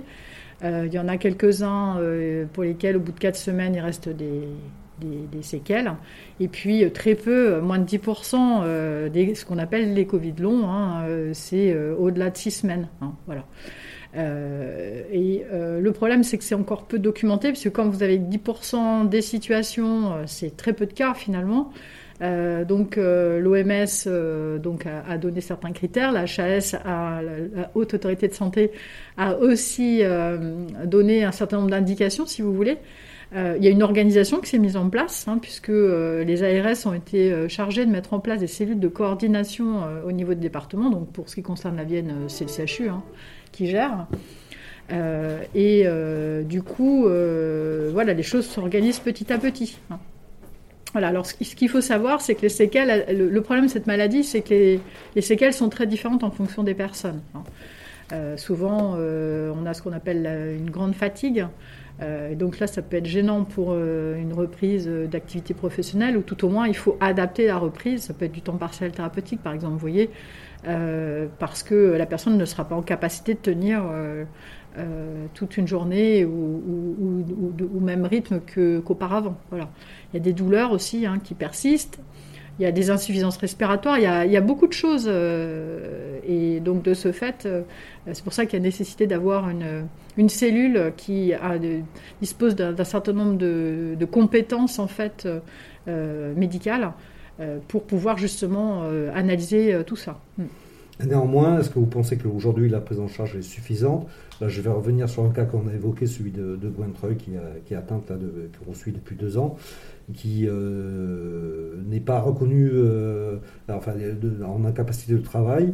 Il 0.64 0.94
y 0.94 1.00
en 1.00 1.10
a 1.10 1.18
quelques-uns 1.18 1.98
pour 2.54 2.64
lesquels, 2.64 2.96
au 2.96 3.02
bout 3.02 3.12
de 3.12 3.20
quatre 3.20 3.36
semaines, 3.36 3.76
il 3.76 3.82
reste 3.82 4.08
des, 4.08 4.48
des, 5.00 5.42
séquelles. 5.42 5.94
Et 6.39 6.48
puis 6.48 6.84
euh, 6.84 6.89
très 6.89 7.16
peu, 7.16 7.54
euh, 7.54 7.62
moins 7.62 7.80
de 7.80 7.86
10% 7.86 8.62
euh, 8.63 9.10
des, 9.10 9.36
ce 9.36 9.46
qu'on 9.46 9.58
appelle 9.58 9.94
les 9.94 10.06
Covid 10.06 10.34
longs, 10.39 10.68
hein, 10.70 11.06
c'est 11.34 11.75
au-delà 11.98 12.30
de 12.30 12.38
6 12.38 12.51
semaines. 12.51 12.88
Hein, 13.01 13.13
voilà. 13.25 13.46
et 14.16 15.46
le 15.51 15.92
problème, 15.92 16.24
c'est 16.24 16.38
que 16.38 16.44
c'est 16.44 16.56
encore 16.56 16.86
peu 16.86 17.00
documenté, 17.00 17.50
puisque 17.50 17.72
quand 17.72 17.88
vous 17.88 18.04
avez 18.04 18.18
10% 18.18 19.10
des 19.10 19.22
situations, 19.22 20.16
c'est 20.25 20.56
très 20.58 20.74
peu 20.74 20.86
de 20.86 20.94
cas 20.94 21.13
finalement. 21.13 21.72
donc 22.22 22.98
l'OMS 22.98 24.60
donc 24.60 24.86
a, 24.86 25.18
donné 25.18 25.42
certains 25.42 25.72
critères, 25.72 26.12
la 26.12 26.24
HAS, 26.24 26.75
la, 26.84 27.22
Haute 27.75 27.94
Autorité 27.94 28.27
de 28.27 28.34
Santé, 28.34 28.72
a 29.18 29.36
aussi 29.38 30.01
donné 30.86 31.24
un 31.24 31.32
certain 31.32 31.58
nombre 31.58 31.72
d'indications, 31.72 32.25
si 32.25 32.42
vous 32.42 32.54
voulez. 32.54 32.77
Euh, 33.36 33.56
il 33.58 33.64
y 33.64 33.68
a 33.68 33.72
une 33.72 33.84
organisation 33.84 34.40
qui 34.40 34.50
s'est 34.50 34.60
mise 34.60 34.78
en 34.78 34.90
place, 34.90 35.28
hein, 35.28 35.38
puisque 35.42 35.70
euh, 35.70 36.24
les 36.24 36.44
ARS 36.44 36.86
ont 36.86 36.94
été 36.94 37.32
euh, 37.32 37.50
chargés 37.50 37.86
de 37.86 37.92
mettre 37.92 38.14
en 38.14 38.20
place 38.20 38.40
des 38.40 38.48
cellules 38.48 38.80
de 38.80 38.88
coordination 38.88 39.84
au 40.06 40.12
niveau 40.12 40.34
des 40.34 40.40
départements. 40.40 40.90
Donc 40.90 41.12
pour 41.12 41.30
ce 41.30 41.36
qui 41.36 41.44
concerne 41.44 41.76
la 41.76 41.84
Vienne, 41.84 42.14
c'est 42.28 42.46
le 42.46 42.68
CHU 42.68 42.90
hein, 42.90 43.04
qui 43.52 43.68
gère. 43.68 44.08
et 45.56 45.86
du 46.46 46.62
coup, 46.62 47.04
voilà, 47.04 48.14
les 48.14 48.24
choses 48.24 48.46
s'organisent 48.46 49.00
petit 49.00 49.32
à 49.32 49.38
petit. 49.38 49.78
Hein. 49.92 50.00
voilà, 50.94 51.10
alors 51.10 51.26
ce 51.26 51.34
qu'il 51.34 51.70
faut 51.70 51.82
savoir, 51.82 52.22
c'est 52.22 52.36
que 52.36 52.44
les 52.44 52.50
séquelles, 52.50 53.06
le, 53.10 53.42
problème 53.42 53.66
de 53.66 53.72
cette 53.72 53.88
maladie, 53.88 54.24
c'est 54.24 54.42
que 54.42 54.80
les, 55.16 55.22
séquelles 55.22 55.54
sont 55.54 55.70
très 55.70 55.88
différentes 55.88 56.24
en 56.24 56.32
fonction 56.32 56.64
des 56.64 56.74
personnes. 56.74 57.22
Souvent, 58.38 58.96
on 58.96 59.66
a 59.66 59.74
ce 59.74 59.82
qu'on 59.82 59.94
appelle 59.94 60.56
une 60.58 60.70
grande 60.70 60.96
fatigue. 60.96 61.46
Euh, 62.01 62.36
donc 62.36 62.60
là, 62.60 62.68
ça 62.68 62.82
peut 62.82 62.98
être 62.98 63.06
gênant 63.06 63.44
pour 63.44 63.70
euh, 63.72 64.16
une 64.18 64.34
reprise 64.34 64.88
d'activité 64.88 65.54
professionnelle, 65.54 66.18
ou 66.18 66.22
tout 66.22 66.46
au 66.46 66.50
moins, 66.50 66.68
il 66.68 66.75
faut 66.75 66.98
adapter 67.00 67.48
la 67.48 67.58
reprise. 67.58 68.04
Ça 68.04 68.13
peut 68.13 68.25
être 68.25 68.32
du 68.32 68.42
temps 68.42 68.58
partiel 68.58 68.92
thérapeutique, 68.92 69.42
par 69.42 69.54
exemple, 69.54 69.74
vous 69.74 69.80
voyez, 69.80 70.10
euh, 70.68 71.27
parce 71.39 71.63
que 71.63 71.96
la 71.98 72.06
personne 72.06 72.38
ne 72.38 72.46
sera 72.46 72.66
pas 72.66 72.75
en 72.75 72.82
capacité 72.82 73.34
de 73.34 73.39
tenir 73.39 73.84
toute 75.34 75.58
une 75.58 75.68
journée 75.68 76.24
ou, 76.24 77.24
ou, 77.74 77.80
même 77.80 78.06
rythme 78.06 78.39
qu'auparavant. 78.86 79.36
voilà. 79.50 79.70
Il 80.13 80.18
y 80.18 80.20
a 80.20 80.24
des 80.24 80.34
douleurs 80.34 80.72
aussi 80.72 81.08
hein, 81.08 81.18
qui 81.24 81.34
persistent 81.34 82.00
il 82.60 82.64
y 82.64 82.66
a 82.66 82.72
des 82.72 82.90
insuffisances 82.90 83.38
respiratoires, 83.38 84.00
il 84.00 84.32
y 84.32 84.38
a, 84.38 84.42
beaucoup 84.42 84.68
de 84.68 84.74
choses. 84.74 85.06
Euh, 85.08 86.20
et 86.28 86.60
donc, 86.60 86.82
de 86.82 86.94
ce 86.94 87.12
fait, 87.12 87.46
euh, 87.46 87.62
c'est 88.12 88.24
pour 88.24 88.34
ça 88.34 88.46
qu'il 88.46 88.58
y 88.58 88.62
a 88.62 88.64
nécessité 88.64 89.06
d'avoir 89.06 89.50
une, 89.50 90.30
cellule 90.30 90.94
qui 90.98 91.34
dispose 92.20 92.56
d'un 92.56 92.84
certain 92.84 93.14
nombre 93.14 93.38
de, 93.38 94.06
compétences, 94.10 94.80
en 94.80 94.88
fait, 94.88 95.28
euh, 95.88 96.34
médicales, 96.36 96.92
pour 97.68 97.84
pouvoir 97.84 98.18
justement 98.18 98.84
analyser 99.14 99.84
tout 99.86 99.96
ça. 99.96 100.20
Néanmoins, 101.06 101.60
est-ce 101.60 101.70
que 101.70 101.78
vous 101.78 101.86
pensez 101.86 102.18
qu'aujourd'hui 102.18 102.68
la 102.68 102.82
prise 102.82 103.00
en 103.00 103.08
charge 103.08 103.36
est 103.36 103.44
suffisante? 103.44 104.08
Là, 104.39 104.48
je 104.48 104.62
vais 104.62 104.70
revenir 104.70 105.10
sur 105.10 105.24
un 105.24 105.32
cas 105.32 105.46
qu'on 105.46 105.67
a 105.67 105.74
évoqué, 105.74 106.06
celui 106.06 106.32
de, 106.32 106.56
de 106.56 106.72
qui, 107.17 107.32
qui 107.65 107.74
est 107.74 107.77
atteinte, 107.77 108.12
qu'on 108.65 108.74
suit 108.74 108.91
depuis 108.91 109.15
deux 109.15 109.38
ans 109.38 109.58
qui 110.13 110.46
euh, 110.48 111.75
n'est 111.86 112.00
pas 112.00 112.20
reconnu 112.20 112.70
euh, 112.72 113.38
enfin, 113.70 113.94
en 114.46 114.63
incapacité 114.65 115.13
de 115.13 115.20
travail, 115.20 115.74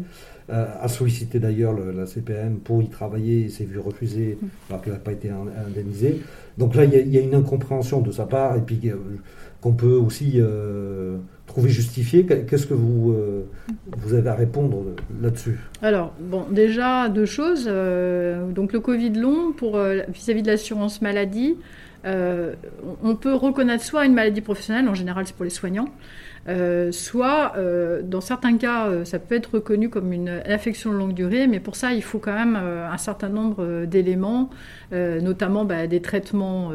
euh, 0.50 0.66
a 0.82 0.88
sollicité 0.88 1.40
d'ailleurs 1.40 1.74
la 1.74 2.06
CPM 2.06 2.58
pour 2.58 2.82
y 2.82 2.90
travailler 2.90 3.46
et 3.46 3.50
s'est 3.50 3.66
vu 3.66 3.80
refuser 3.80 4.38
alors 4.70 4.82
qu'elle 4.82 4.94
n'a 4.94 5.00
pas 5.00 5.12
été 5.12 5.30
indemnisée. 5.30 6.22
Donc 6.58 6.76
là, 6.76 6.86
il 6.86 7.10
y, 7.14 7.18
a 7.18 7.22
une 7.22 7.36
incompréhension 7.36 8.02
de 8.02 8.12
sa 8.12 8.26
part 8.26 8.56
et 8.58 8.62
puis 8.62 8.80
qu'on 9.62 9.74
peut 9.74 9.96
aussi 9.96 10.40
trouver 11.54 11.70
justifié. 11.70 12.26
Qu'est-ce 12.26 12.66
que 12.66 12.74
vous, 12.74 13.16
vous 13.98 14.14
avez 14.14 14.30
à 14.30 14.36
répondre 14.36 14.84
là-dessus? 15.22 15.60
Alors, 15.82 16.14
bon, 16.20 16.46
déjà, 16.50 17.10
deux 17.10 17.26
choses. 17.26 17.66
donc 17.66 18.74
le 18.74 18.80
Covid 18.80 19.12
long, 19.12 19.54
pour 19.54 19.78
vis-à-vis 19.78 20.42
-vis 20.42 20.46
de 20.46 20.52
l'assurance 20.52 21.02
maladie, 21.02 21.56
euh, 22.06 22.54
on 23.02 23.16
peut 23.16 23.34
reconnaître 23.34 23.84
soit 23.84 24.06
une 24.06 24.14
maladie 24.14 24.42
professionnelle, 24.42 24.90
en 24.90 24.94
général 24.94 25.26
c'est 25.26 25.36
pour 25.36 25.46
les 25.46 25.50
soignants, 25.50 25.88
euh, 26.50 26.92
soit 26.92 27.54
euh, 27.56 28.02
dans 28.04 28.20
certains 28.20 28.58
cas 28.58 29.06
ça 29.06 29.18
peut 29.20 29.36
être 29.36 29.56
reconnu 29.56 29.90
comme 29.90 30.12
une 30.12 30.42
infection 30.46 30.92
de 30.92 30.98
longue 30.98 31.14
durée, 31.14 31.48
mais 31.48 31.60
pour 31.60 31.76
ça 31.76 31.94
il 31.94 32.04
faut 32.04 32.20
quand 32.20 32.34
même 32.34 32.56
un 32.56 32.98
certain 32.98 33.30
nombre 33.30 33.86
d'éléments, 33.86 34.50
notamment 34.92 35.66
bah, 35.66 35.88
des 35.88 36.02
traitements 36.02 36.72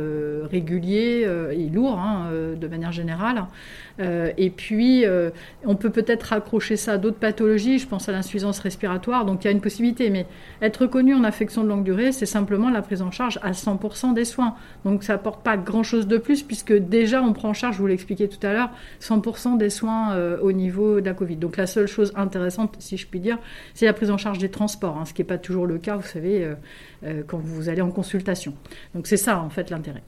réguliers 0.50 1.26
et 1.52 1.68
lourds 1.68 1.98
hein, 1.98 2.30
de 2.58 2.68
manière 2.68 2.92
générale. 2.92 3.44
Euh, 4.00 4.30
et 4.36 4.50
puis, 4.50 5.04
euh, 5.04 5.30
on 5.64 5.74
peut 5.74 5.90
peut-être 5.90 6.22
raccrocher 6.24 6.76
ça 6.76 6.92
à 6.92 6.98
d'autres 6.98 7.18
pathologies, 7.18 7.78
je 7.78 7.86
pense 7.86 8.08
à 8.08 8.12
l'insuffisance 8.12 8.58
respiratoire, 8.60 9.24
donc 9.24 9.44
il 9.44 9.46
y 9.46 9.48
a 9.48 9.50
une 9.50 9.60
possibilité. 9.60 10.10
Mais 10.10 10.26
être 10.62 10.82
reconnu 10.82 11.14
en 11.14 11.24
affection 11.24 11.64
de 11.64 11.68
longue 11.68 11.84
durée, 11.84 12.12
c'est 12.12 12.26
simplement 12.26 12.70
la 12.70 12.82
prise 12.82 13.02
en 13.02 13.10
charge 13.10 13.38
à 13.42 13.52
100% 13.52 14.14
des 14.14 14.24
soins. 14.24 14.54
Donc 14.84 15.02
ça 15.02 15.14
apporte 15.14 15.42
pas 15.42 15.56
grand-chose 15.56 16.06
de 16.06 16.18
plus, 16.18 16.42
puisque 16.42 16.72
déjà 16.72 17.22
on 17.22 17.32
prend 17.32 17.50
en 17.50 17.54
charge, 17.54 17.76
je 17.76 17.80
vous 17.80 17.86
l'expliquais 17.86 18.28
tout 18.28 18.44
à 18.46 18.52
l'heure, 18.52 18.70
100% 19.00 19.57
des 19.58 19.70
soins 19.70 20.14
euh, 20.14 20.38
au 20.40 20.52
niveau 20.52 21.00
de 21.00 21.06
la 21.06 21.14
Covid. 21.14 21.36
Donc 21.36 21.56
la 21.56 21.66
seule 21.66 21.86
chose 21.86 22.12
intéressante, 22.16 22.76
si 22.78 22.96
je 22.96 23.06
puis 23.06 23.20
dire, 23.20 23.38
c'est 23.74 23.86
la 23.86 23.92
prise 23.92 24.10
en 24.10 24.16
charge 24.16 24.38
des 24.38 24.50
transports, 24.50 24.96
hein, 24.96 25.04
ce 25.04 25.12
qui 25.12 25.20
n'est 25.20 25.26
pas 25.26 25.38
toujours 25.38 25.66
le 25.66 25.78
cas, 25.78 25.96
vous 25.96 26.06
savez, 26.06 26.48
quand 27.26 27.38
vous 27.38 27.68
allez 27.68 27.82
en 27.82 27.90
consultation. 27.90 28.54
Donc 28.94 29.06
c'est 29.06 29.16
ça, 29.16 29.40
en 29.40 29.50
fait, 29.50 29.70
l'intérêt. 29.70 30.02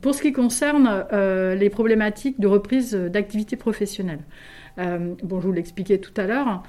pour 0.00 0.14
ce 0.14 0.22
qui 0.22 0.32
concerne 0.32 1.04
les 1.12 1.70
problématiques 1.70 2.40
de 2.40 2.46
reprise 2.46 2.94
d'activité 2.94 3.56
professionnelle. 3.56 4.20
Euh, 4.78 5.14
bon, 5.22 5.40
je 5.40 5.46
vous 5.46 5.52
l'expliquais 5.52 5.98
tout 5.98 6.12
à 6.16 6.26
l'heure. 6.26 6.62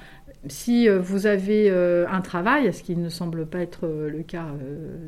Si 0.48 0.88
euh, 0.88 1.00
vous 1.00 1.26
avez 1.26 1.70
euh, 1.70 2.06
un 2.08 2.20
travail, 2.20 2.72
ce 2.72 2.82
qui 2.82 2.96
ne 2.96 3.08
semble 3.08 3.46
pas 3.46 3.58
être 3.60 3.86
le 3.86 4.22
cas 4.22 4.46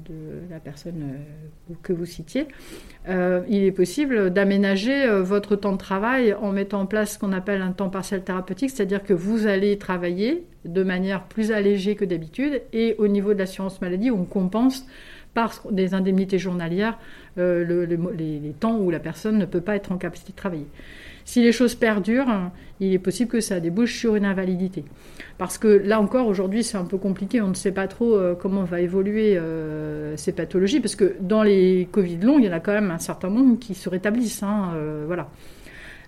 de 0.08 0.50
la 0.50 0.58
personne 0.58 1.18
que 1.82 1.92
vous 1.92 2.06
citiez, 2.06 2.46
il 3.06 3.64
est 3.64 3.72
possible 3.72 4.30
d'aménager 4.30 5.08
votre 5.22 5.56
temps 5.56 5.72
de 5.72 5.78
travail 5.78 6.34
en 6.34 6.52
mettant 6.52 6.80
en 6.80 6.86
place 6.86 7.14
ce 7.14 7.18
qu'on 7.18 7.32
appelle 7.32 7.62
un 7.62 7.72
temps 7.72 7.88
partiel 7.88 8.22
thérapeutique, 8.22 8.70
c'est-à-dire 8.70 9.02
que 9.02 9.14
vous 9.14 9.46
allez 9.46 9.78
travailler 9.78 10.44
de 10.64 10.82
manière 10.82 11.24
plus 11.24 11.52
allégée 11.52 11.94
que 11.94 12.04
d'habitude 12.04 12.60
et 12.72 12.96
au 12.98 13.08
niveau 13.08 13.32
de 13.32 13.38
l'assurance 13.38 13.80
maladie, 13.80 14.10
on 14.10 14.24
compense 14.24 14.86
par 15.34 15.62
des 15.70 15.94
indemnités 15.94 16.38
journalières 16.38 16.98
les, 17.36 18.54
temps 18.58 18.76
où 18.78 18.90
la 18.90 19.00
personne 19.00 19.38
ne 19.38 19.46
peut 19.46 19.60
pas 19.60 19.76
être 19.76 19.92
en 19.92 19.98
capacité 19.98 20.32
de 20.32 20.36
travailler. 20.36 20.66
Si 21.28 21.42
les 21.42 21.52
choses 21.52 21.74
perdurent, 21.74 22.50
il 22.80 22.94
est 22.94 22.98
possible 22.98 23.30
que 23.30 23.40
ça 23.40 23.60
débouche 23.60 23.98
sur 23.98 24.16
une 24.16 24.24
invalidité. 24.24 24.86
Parce 25.36 25.58
que 25.58 25.68
là 25.68 26.00
encore, 26.00 26.26
aujourd'hui, 26.26 26.64
c'est 26.64 26.78
un 26.78 26.86
peu 26.86 26.96
compliqué. 26.96 27.42
On 27.42 27.48
ne 27.48 27.54
sait 27.54 27.70
pas 27.70 27.86
trop 27.86 28.16
euh, 28.16 28.34
comment 28.34 28.64
va 28.64 28.80
évoluer 28.80 29.36
euh, 29.36 30.16
ces 30.16 30.32
pathologies, 30.32 30.80
parce 30.80 30.96
que 30.96 31.16
dans 31.20 31.42
les 31.42 31.86
Covid 31.92 32.16
longs, 32.16 32.38
il 32.38 32.46
y 32.46 32.48
en 32.48 32.52
a 32.52 32.60
quand 32.60 32.72
même 32.72 32.90
un 32.90 32.98
certain 32.98 33.28
nombre 33.28 33.58
qui 33.58 33.74
se 33.74 33.90
rétablissent. 33.90 34.42
Hein, 34.42 34.72
euh, 34.76 35.04
voilà. 35.06 35.28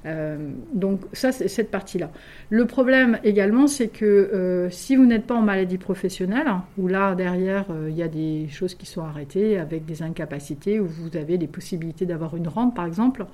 Euh, 0.07 0.53
donc 0.73 1.01
ça, 1.13 1.33
c'est 1.33 1.49
cette 1.49 1.71
partie-là. 1.71 2.11
Le 2.49 2.67
problème 2.67 3.19
également, 3.23 3.67
c'est 3.67 3.89
que 3.89 4.05
euh, 4.05 4.71
si 4.71 4.97
vous 4.97 5.05
n'êtes 5.05 5.27
pas 5.27 5.35
en 5.35 5.43
maladie 5.43 5.79
professionnelle, 5.79 6.47
où 6.79 6.89
là, 6.89 7.15
derrière, 7.15 7.67
euh, 7.71 7.89
il 7.91 7.97
y 7.97 8.03
a 8.03 8.09
des 8.09 8.49
choses 8.49 8.75
qui 8.75 8.87
sont 8.87 9.03
arrêtées 9.03 9.59
avec 9.59 9.85
des 9.85 10.03
incapacités, 10.03 10.81
où 10.81 10.87
vous 10.87 11.17
avez 11.17 11.37
des 11.39 11.47
possibilités 11.47 12.07
d'avoir 12.07 12.37
une 12.37 12.49
rente, 12.49 12.75
par 12.75 12.87
exemple, 12.87 13.27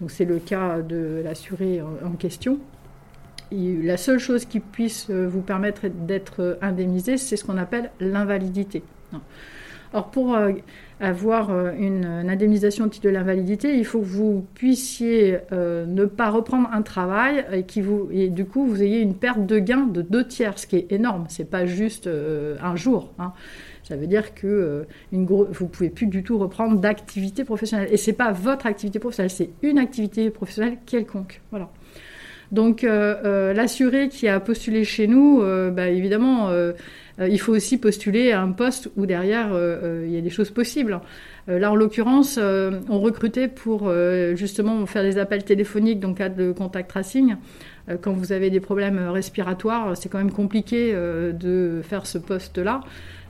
donc 0.00 0.10
c'est 0.10 0.24
le 0.24 0.38
cas 0.38 0.80
de 0.80 1.22
l'assuré 1.24 1.80
en, 1.82 2.12
question, 2.12 2.58
la 3.50 3.96
seule 3.96 4.18
chose 4.18 4.44
qui 4.44 4.60
puisse 4.60 5.10
vous 5.10 5.42
permettre 5.42 5.88
d'être 5.88 6.58
indemnisé, 6.62 7.18
c'est 7.18 7.36
ce 7.36 7.44
qu'on 7.44 7.58
appelle 7.58 7.90
l'invalidité. 8.00 8.82
Or, 9.94 10.10
pour 10.10 10.34
euh, 10.34 10.52
avoir 11.00 11.50
euh, 11.50 11.72
une, 11.78 12.04
indemnisation 12.04 12.86
au 12.86 12.88
titre 12.88 13.04
de 13.04 13.10
l'invalidité, 13.10 13.76
il 13.76 13.84
faut 13.84 14.00
que 14.00 14.06
vous 14.06 14.46
puissiez 14.54 15.38
euh, 15.52 15.84
ne 15.84 16.06
pas 16.06 16.30
reprendre 16.30 16.68
un 16.72 16.82
travail 16.82 17.44
et, 17.52 17.64
qui 17.64 17.82
vous, 17.82 18.08
et 18.10 18.28
du 18.28 18.46
coup 18.46 18.66
vous 18.66 18.82
ayez 18.82 19.00
une 19.00 19.14
perte 19.14 19.44
de 19.44 19.58
gain 19.58 19.86
de 19.86 20.00
deux 20.00 20.26
tiers, 20.26 20.58
ce 20.58 20.66
qui 20.66 20.76
est 20.76 20.92
énorme. 20.92 21.26
C'est 21.28 21.50
pas 21.50 21.66
juste 21.66 22.08
un 22.08 22.76
jour. 22.76 23.12
Hein. 23.18 23.32
Ça 23.82 23.96
veut 23.96 24.06
dire 24.06 24.34
que 24.34 24.86
une 25.12 25.26
vous 25.26 25.66
pouvez 25.66 25.90
plus 25.90 26.06
du 26.06 26.22
tout 26.22 26.38
reprendre 26.38 26.78
d'activité 26.78 27.44
professionnelle. 27.44 27.88
Et 27.90 27.96
c'est 27.96 28.12
pas 28.12 28.32
votre 28.32 28.66
activité 28.66 28.98
professionnelle, 28.98 29.30
c'est 29.30 29.50
une 29.62 29.78
activité 29.78 30.30
professionnelle 30.30 30.78
quelconque. 30.86 31.40
Voilà. 31.50 31.68
Donc 32.52 32.82
l'assuré 32.82 34.08
qui 34.08 34.28
a 34.28 34.38
postulé 34.38 34.84
chez 34.84 35.06
nous, 35.06 35.42
bah, 35.72 35.88
évidemment 35.88 36.50
euh, 37.20 37.28
il 37.28 37.38
faut 37.38 37.52
aussi 37.52 37.78
postuler 37.78 38.32
à 38.32 38.42
un 38.42 38.52
poste 38.52 38.90
où 38.96 39.06
derrière 39.06 39.52
euh, 39.52 39.78
euh, 39.82 40.04
il 40.06 40.12
y 40.12 40.16
a 40.16 40.20
des 40.20 40.30
choses 40.30 40.50
possibles. 40.50 41.00
là, 41.48 41.72
en 41.72 41.74
l'occurrence, 41.74 42.38
on 42.38 43.00
recrutait 43.00 43.48
pour 43.48 43.92
justement 44.34 44.86
faire 44.86 45.02
des 45.02 45.18
appels 45.18 45.42
téléphoniques 45.42 45.98
dans 45.98 46.10
le 46.10 46.14
cadre 46.14 46.36
de 46.36 46.52
contact 46.52 46.88
tracing. 46.90 47.34
Quand 48.00 48.12
vous 48.12 48.32
avez 48.32 48.50
des 48.50 48.60
problèmes 48.60 48.98
respiratoires, 49.08 49.96
c'est 49.96 50.08
quand 50.08 50.18
même 50.18 50.32
compliqué 50.32 50.92
de 50.92 51.80
faire 51.82 52.06
ce 52.06 52.18
poste-là 52.18 52.82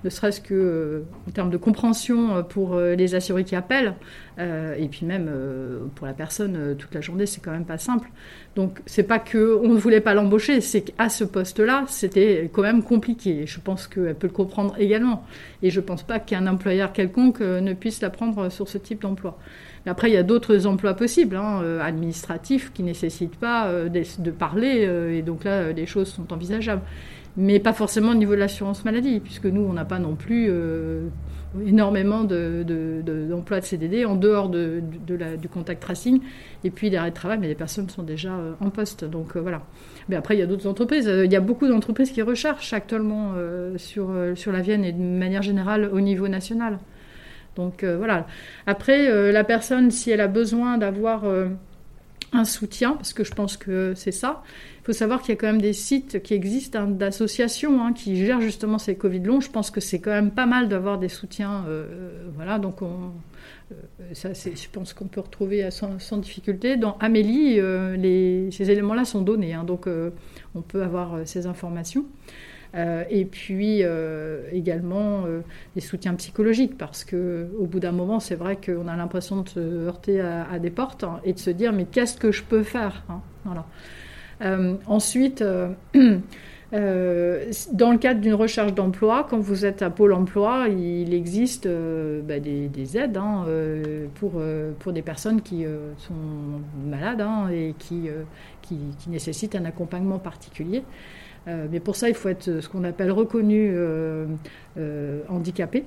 ne 0.05 0.11
serait-ce 0.11 0.41
que 0.41 0.55
euh, 0.55 1.01
en 1.29 1.31
termes 1.31 1.51
de 1.51 1.57
compréhension 1.57 2.37
euh, 2.37 2.43
pour 2.43 2.75
euh, 2.75 2.95
les 2.95 3.15
assurés 3.15 3.45
qui 3.45 3.55
appellent, 3.55 3.95
et 4.39 4.89
puis 4.91 5.05
même 5.05 5.31
pour 5.95 6.07
la 6.07 6.15
personne 6.15 6.75
toute 6.79 6.95
la 6.95 7.03
journée, 7.03 7.27
c'est 7.27 7.43
quand 7.43 7.51
même 7.51 7.67
pas 7.67 7.77
simple. 7.77 8.09
Donc 8.57 8.81
c'est 8.87 9.03
pas 9.03 9.19
que 9.19 9.61
on 9.63 9.69
ne 9.69 9.79
voulait 9.79 10.01
pas 10.01 10.15
l'embaucher, 10.15 10.63
c'est 10.63 10.81
qu'à 10.81 11.11
ce 11.11 11.23
poste-là, 11.23 11.85
c'était 11.87 12.51
quand 12.51 12.63
même 12.63 12.83
compliqué. 12.83 13.47
Je 13.47 13.61
pense 13.61 13.87
qu'elle 13.87 14.15
peut 14.15 14.29
le 14.29 14.33
comprendre 14.33 14.75
également, 14.79 15.27
et 15.63 15.69
je 15.69 15.81
pense 15.81 16.03
pas 16.03 16.19
qu'un 16.19 16.47
employeur 16.47 16.95
quelconque 16.95 17.41
ne 17.41 17.75
puisse 17.75 18.01
la 18.01 18.09
prendre 18.09 18.49
sur 18.49 18.69
ce 18.69 18.79
type 18.79 19.03
d'emploi. 19.03 19.39
Après, 19.85 20.11
il 20.11 20.15
y 20.15 20.17
a 20.17 20.23
d'autres 20.23 20.67
emplois 20.67 20.95
possibles, 20.95 21.37
hein, 21.37 21.61
administratifs, 21.81 22.73
qui 22.73 22.83
nécessitent 22.85 23.37
pas 23.37 23.69
de, 23.89 24.31
parler, 24.31 24.89
et 25.13 25.23
donc 25.23 25.43
là, 25.43 25.73
les 25.73 25.87
choses 25.87 26.09
sont 26.09 26.33
envisageables 26.33 26.83
mais 27.37 27.61
pas 27.61 27.73
forcément 27.73 28.11
au 28.11 28.15
niveau 28.15 28.33
de 28.33 28.41
l'assurance 28.41 28.85
maladie, 28.85 29.21
puisque 29.21 29.47
nous, 29.47 29.63
on 29.63 29.73
n'a 29.73 29.85
pas 29.85 29.99
non 29.99 30.17
plus 30.17 30.49
euh, 30.51 31.07
énormément 31.65 32.25
d'emplois 32.25 33.61
de, 33.61 33.65
CDD 33.65 34.05
en 34.05 34.17
dehors 34.17 34.51
de, 34.51 34.83
la, 35.09 35.37
du 35.37 35.49
contact 35.49 35.83
tracing, 35.83 36.21
et 36.65 36.71
puis 36.71 36.91
l'arrêt 36.91 37.11
de 37.11 37.15
travail, 37.15 37.39
mais 37.41 37.49
les 37.49 37.55
personnes 37.55 37.89
sont 37.89 38.03
déjà 38.03 38.35
euh, 38.35 38.53
en 38.61 38.71
poste. 38.71 39.05
Donc 39.05 39.37
euh, 39.37 39.41
voilà. 39.41 39.63
Mais 40.09 40.17
après, 40.17 40.37
il 40.37 40.41
y 40.41 40.43
a 40.43 40.47
d'autres 40.47 40.67
entreprises. 40.67 41.07
Il 41.07 41.33
y 41.33 41.37
a 41.37 41.41
beaucoup 41.41 41.67
d'entreprises 41.67 42.11
qui 42.11 42.23
recherchent 42.23 42.73
actuellement 42.73 43.35
sur, 43.77 44.11
sur 44.35 44.51
la 44.51 44.61
Vienne 44.61 44.85
et 44.85 44.91
de 44.91 45.01
manière 45.01 45.43
générale 45.43 45.89
au 45.93 46.01
niveau 46.01 46.27
national. 46.27 46.81
Donc 47.57 47.85
voilà. 47.85 48.27
Après, 48.67 49.33
la 49.33 49.45
personne, 49.45 49.91
si 49.91 50.11
elle 50.11 50.21
a 50.21 50.29
besoin 50.29 50.79
d'avoir 50.79 51.25
un 52.33 52.45
soutien, 52.45 52.93
parce 52.93 53.13
que 53.13 53.25
je 53.25 53.33
pense 53.33 53.57
que 53.57 53.93
c'est 53.95 54.13
ça. 54.13 54.43
Il 54.81 54.87
faut 54.87 54.93
savoir 54.93 55.21
qu'il 55.21 55.31
y 55.31 55.33
a 55.33 55.37
quand 55.37 55.47
même 55.47 55.61
des 55.61 55.75
sites 55.75 56.23
qui 56.23 56.35
existent 56.35 56.81
hein, 56.81 56.87
d'associations 56.89 57.85
hein, 57.85 57.93
qui 57.93 58.17
gèrent 58.17 58.41
justement 58.41 58.79
ces 58.79 58.97
Covid 58.97 59.21
longs. 59.21 59.41
Je 59.41 59.51
pense 59.51 59.71
que 59.71 59.81
c'est 59.81 60.01
quand 60.01 60.11
même 60.11 60.31
pas 60.31 60.47
mal 60.47 60.69
d'avoir 60.69 60.99
des 60.99 61.09
soutiens. 61.09 61.65
voilà, 62.35 62.59
donc 62.59 62.83
on, 62.83 63.13
ça, 64.15 64.33
je 64.33 64.69
pense 64.73 64.93
qu'on 64.95 65.07
peut 65.07 65.21
retrouver 65.21 65.71
sans, 65.71 66.17
difficulté. 66.19 66.77
Dans 66.77 66.97
Amélie, 66.99 67.61
ces 68.51 68.71
éléments-là 68.71 69.05
sont 69.05 69.23
donnés, 69.23 69.55
hein, 69.55 69.65
donc 69.65 69.87
on 70.55 70.63
peut 70.63 70.83
avoir 70.83 71.27
ces 71.27 71.47
informations. 71.47 72.07
Euh, 72.75 73.05
et 73.11 73.27
puis 73.27 73.81
euh, 73.83 74.41
également 74.51 75.25
euh, 75.27 75.43
des 75.75 75.83
soutiens 75.83 76.15
psychologiques, 76.15 76.79
parce 76.79 77.05
qu'au 77.05 77.67
bout 77.67 77.81
d'un 77.81 77.93
moment, 77.93 78.19
c'est 78.19 78.35
vrai 78.35 78.57
qu'on 78.57 78.89
a 78.89 78.97
l'impression 78.97 79.43
de 79.43 79.49
se 79.49 79.61
heurter 79.61 80.21
à, 80.21 80.59
des 80.59 80.71
portes 80.71 81.05
hein, 81.05 81.21
et 81.25 81.35
de 81.35 81.39
se 81.39 81.51
dire 81.51 81.73
mais 81.73 81.85
qu'est-ce 81.85 82.17
que 82.17 82.33
je 82.33 82.43
peux 82.43 82.63
faire 82.63 83.05
hein. 83.09 83.21
Ensuite, 84.87 85.43
dans 85.93 86.23
le 86.73 87.97
cadre 87.99 88.21
d'une 88.21 88.35
recherche 88.35 88.75
d'emploi, 88.75 89.27
quand 89.29 89.39
vous 89.39 89.65
êtes 89.65 89.83
à 89.83 89.91
Pôle 89.91 90.15
emploi, 90.15 90.67
il 90.69 91.15
existe 91.15 91.69
bah, 91.69 92.41
des, 92.41 92.97
aides 92.97 93.19
hein, 93.19 93.45
pour, 94.15 94.43
pour 94.81 94.93
des 94.93 95.03
personnes 95.03 95.43
qui 95.43 95.65
sont 95.99 96.15
malades 96.85 97.23
et 97.53 97.75
qui, 97.79 98.09
qui, 98.63 98.79
nécessitent 99.09 99.55
un 99.55 99.65
accompagnement 99.65 100.19
particulier. 100.19 100.83
Euh, 101.49 101.67
mais 101.71 101.81
pour 101.81 101.97
ça, 101.97 102.09
il 102.09 102.15
faut 102.15 102.29
être 102.29 102.49
euh, 102.49 102.61
ce 102.61 102.69
qu'on 102.69 102.85
appelle 102.85 103.11
reconnu 103.11 103.73
euh, 103.75 104.27
handicapé. 105.29 105.85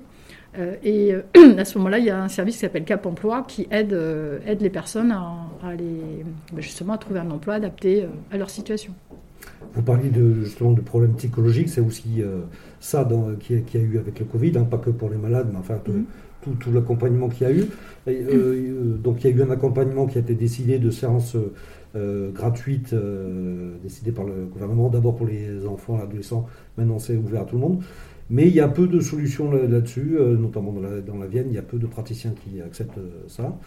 et 0.84 1.13
à 1.58 1.65
ce 1.65 1.78
moment-là, 1.78 2.00
il 2.00 2.06
y 2.06 2.10
a 2.10 2.22
un 2.22 2.28
service 2.28 2.56
qui 2.56 2.62
s'appelle 2.62 2.86
Cap 2.86 3.06
Emploi 3.06 3.46
qui 3.48 3.68
aide, 3.72 3.98
aide 4.46 4.62
les 4.62 4.70
personnes 4.70 5.12
à, 5.12 5.74
les, 5.78 6.24
bah, 6.54 6.62
justement 6.62 6.94
à 6.94 6.98
trouver 6.98 7.20
un 7.20 7.30
emploi 7.32 7.56
adapté 7.56 8.06
à 8.32 8.38
leur 8.38 8.50
situation. 8.50 8.94
Vous 9.74 9.82
parliez 9.82 10.10
de, 10.10 10.44
justement 10.44 10.72
de 10.72 10.82
problèmes 10.82 11.13
psychologiques, 11.15 11.70
c'est 11.70 11.82
aussi 11.82 12.24
ça 12.80 13.08
qu'il 13.39 13.63
y, 13.74 13.78
a 13.78 13.82
eu 13.82 13.98
avec 13.98 14.20
le 14.20 14.26
Covid, 14.26 14.58
hein, 14.58 14.63
pas 14.63 14.78
que 14.78 14.91
pour 14.91 15.10
les 15.10 15.18
malades, 15.18 15.50
mais 15.52 15.60
enfin 15.60 15.76
mm-hmm. 15.76 16.04
tout, 16.41 16.52
tout 16.52 16.72
l'accompagnement 16.72 17.28
qu'il 17.28 17.48
y 17.48 17.50
a 17.50 17.54
eu. 17.54 17.65
donc 19.04 19.24
il 19.24 19.30
y 19.30 19.34
a 19.34 19.36
eu 19.36 19.41
un 19.41 19.52
accompagnement 19.52 20.08
qui 20.08 20.18
a 20.18 20.22
été 20.22 20.36
décidé 20.36 20.80
de 20.80 20.89
séances 20.89 21.36
euh, 21.95 22.31
gratuite 22.31 22.93
euh, 22.93 23.77
décidée 23.81 24.12
par 24.12 24.25
le 24.25 24.45
gouvernement, 24.45 24.89
d'abord 24.89 25.15
pour 25.15 25.27
les 25.27 25.65
enfants 25.65 25.97
adolescents, 25.97 26.45
maintenant 26.77 26.99
c'est 26.99 27.15
ouvert 27.15 27.43
à 27.43 27.45
tout 27.45 27.55
le 27.55 27.62
monde. 27.62 27.84
Mais 28.29 28.47
il 28.47 28.53
y 28.53 28.60
a 28.60 28.67
peu 28.67 28.88
de 28.88 28.99
solutions 28.99 29.51
là-dessus, 29.51 30.17
euh, 30.17 30.36
notamment 30.36 30.73
dans 30.73 31.17
la, 31.17 31.27
Vienne, 31.27 31.47
il 31.49 31.55
y 31.55 31.60
a 31.60 31.62
peu 31.62 31.77
de 31.77 31.86
praticiens 31.86 32.34
qui 32.43 32.62
acceptent 32.62 32.99
ça. 33.27 33.58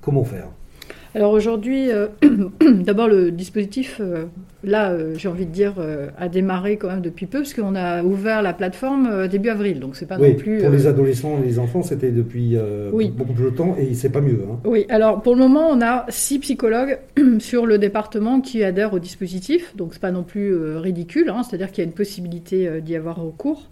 comment 0.00 0.24
faire? 0.24 0.48
Alors 1.14 1.32
aujourd'hui, 1.32 1.90
euh, 1.90 2.06
d'abord 2.84 3.08
le 3.08 3.30
dispositif, 3.30 3.98
euh, 4.00 4.26
là 4.62 4.90
euh, 4.90 5.14
j'ai 5.16 5.28
envie 5.28 5.46
de 5.46 5.50
dire, 5.50 5.74
a 6.18 6.28
démarré 6.28 6.76
quand 6.76 6.88
même 6.88 7.00
depuis 7.00 7.26
peu, 7.26 7.38
parce 7.38 7.54
qu'on 7.54 7.74
a 7.74 8.02
ouvert 8.02 8.42
la 8.42 8.52
plateforme 8.52 9.26
début 9.28 9.48
avril, 9.48 9.80
donc 9.80 9.96
c'est 9.96 10.06
pas 10.06 10.18
non 10.18 10.34
plus... 10.34 10.58
Pour 10.58 10.70
les 10.70 10.86
adolescents 10.86 11.38
et 11.42 11.46
les 11.46 11.58
enfants, 11.58 11.82
c'était 11.82 12.10
depuis 12.10 12.56
beaucoup 13.16 13.32
de 13.32 13.50
temps 13.50 13.76
et 13.78 13.94
c'est 13.94 14.10
pas 14.10 14.20
mieux. 14.20 14.40
Hein. 14.48 14.58
Oui, 14.64 14.86
alors 14.88 15.22
pour 15.22 15.34
le 15.34 15.40
moment, 15.40 15.68
on 15.70 15.80
a 15.80 16.06
six 16.08 16.38
psychologues 16.38 16.98
sur 17.38 17.66
le 17.66 17.78
département 17.78 18.40
qui 18.40 18.62
adhèrent 18.62 18.94
au 18.94 18.98
dispositif, 18.98 19.74
donc 19.76 19.94
c'est 19.94 20.02
pas 20.02 20.12
non 20.12 20.24
plus 20.24 20.54
ridicule, 20.76 21.30
hein, 21.30 21.42
c'est-à-dire 21.42 21.72
qu'il 21.72 21.82
y 21.82 21.86
a 21.86 21.88
une 21.88 21.96
possibilité 21.96 22.80
d'y 22.80 22.96
avoir 22.96 23.16
recours. 23.16 23.68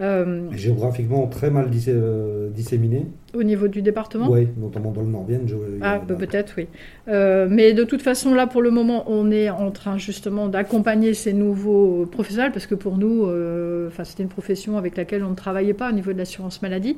Euh, 0.00 0.50
Géographiquement 0.52 1.26
très 1.26 1.50
mal 1.50 1.70
euh, 1.88 2.48
disséminé. 2.50 3.06
Au 3.34 3.42
niveau 3.42 3.68
du 3.68 3.82
département? 3.82 4.30
Oui, 4.30 4.48
notamment 4.56 4.92
dans 4.92 5.02
le 5.02 5.08
Nord-Vienne. 5.08 5.46
Ah, 5.82 6.00
peut-être, 6.06 6.54
oui. 6.56 6.68
Euh, 7.08 7.46
mais 7.50 7.74
de 7.74 7.84
toute 7.84 8.00
façon, 8.00 8.32
là, 8.32 8.46
pour 8.46 8.62
le 8.62 8.70
moment, 8.70 9.04
on 9.08 9.30
est 9.30 9.50
en 9.50 9.70
train 9.70 9.98
justement 9.98 10.48
d'accompagner 10.48 11.12
ces 11.12 11.34
nouveaux 11.34 12.06
professionnels, 12.06 12.52
parce 12.52 12.66
que 12.66 12.74
pour 12.74 12.96
nous, 12.96 13.24
enfin, 13.88 14.04
c'était 14.04 14.22
une 14.22 14.30
profession 14.30 14.78
avec 14.78 14.96
laquelle 14.96 15.22
on 15.22 15.30
ne 15.30 15.34
travaillait 15.34 15.74
pas 15.74 15.90
au 15.90 15.92
niveau 15.92 16.12
de 16.12 16.18
l'assurance 16.18 16.62
maladie. 16.62 16.96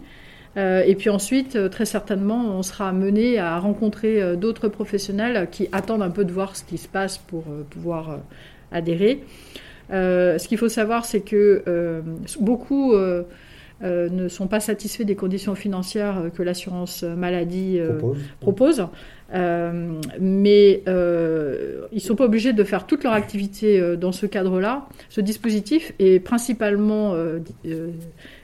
et 0.57 0.95
puis 0.97 1.11
ensuite, 1.11 1.59
très 1.71 1.87
certainement, 1.87 2.57
on 2.57 2.63
sera 2.63 2.89
amené 2.89 3.39
à 3.39 3.59
rencontrer 3.59 4.37
d'autres 4.37 4.69
professionnels 4.69 5.49
qui 5.51 5.69
attendent 5.73 6.03
un 6.03 6.11
peu 6.11 6.25
de 6.25 6.33
voir 6.33 6.55
ce 6.57 6.63
qui 6.63 6.79
se 6.79 6.89
passe 6.89 7.19
pour 7.19 7.45
pouvoir 7.71 8.21
adhérer. 8.71 9.25
Euh, 9.91 10.39
ce 10.39 10.49
qu'il 10.49 10.59
faut 10.59 10.69
savoir, 10.69 11.05
c'est 11.05 11.21
que 11.21 11.63
euh, 11.67 12.01
beaucoup 12.41 12.95
euh, 12.95 13.25
ne 13.83 14.29
sont 14.29 14.47
pas 14.47 14.61
satisfaits 14.61 15.03
des 15.03 15.17
conditions 15.17 15.55
financières 15.55 16.31
que 16.35 16.43
l'assurance 16.43 17.03
maladie 17.03 17.81
propose. 18.41 18.87
mais 19.33 20.83
ils 20.87 21.95
ne 21.95 22.01
sont 22.01 22.15
pas 22.15 22.25
obligés 22.25 22.53
de 22.53 22.65
faire 22.65 22.87
toute 22.87 23.03
leur 23.03 23.13
activité 23.13 23.97
dans 23.97 24.13
ce 24.13 24.27
cadre-là. 24.27 24.87
Ce 25.09 25.21
dispositif 25.21 25.93
est 25.99 26.21
principalement 26.21 27.17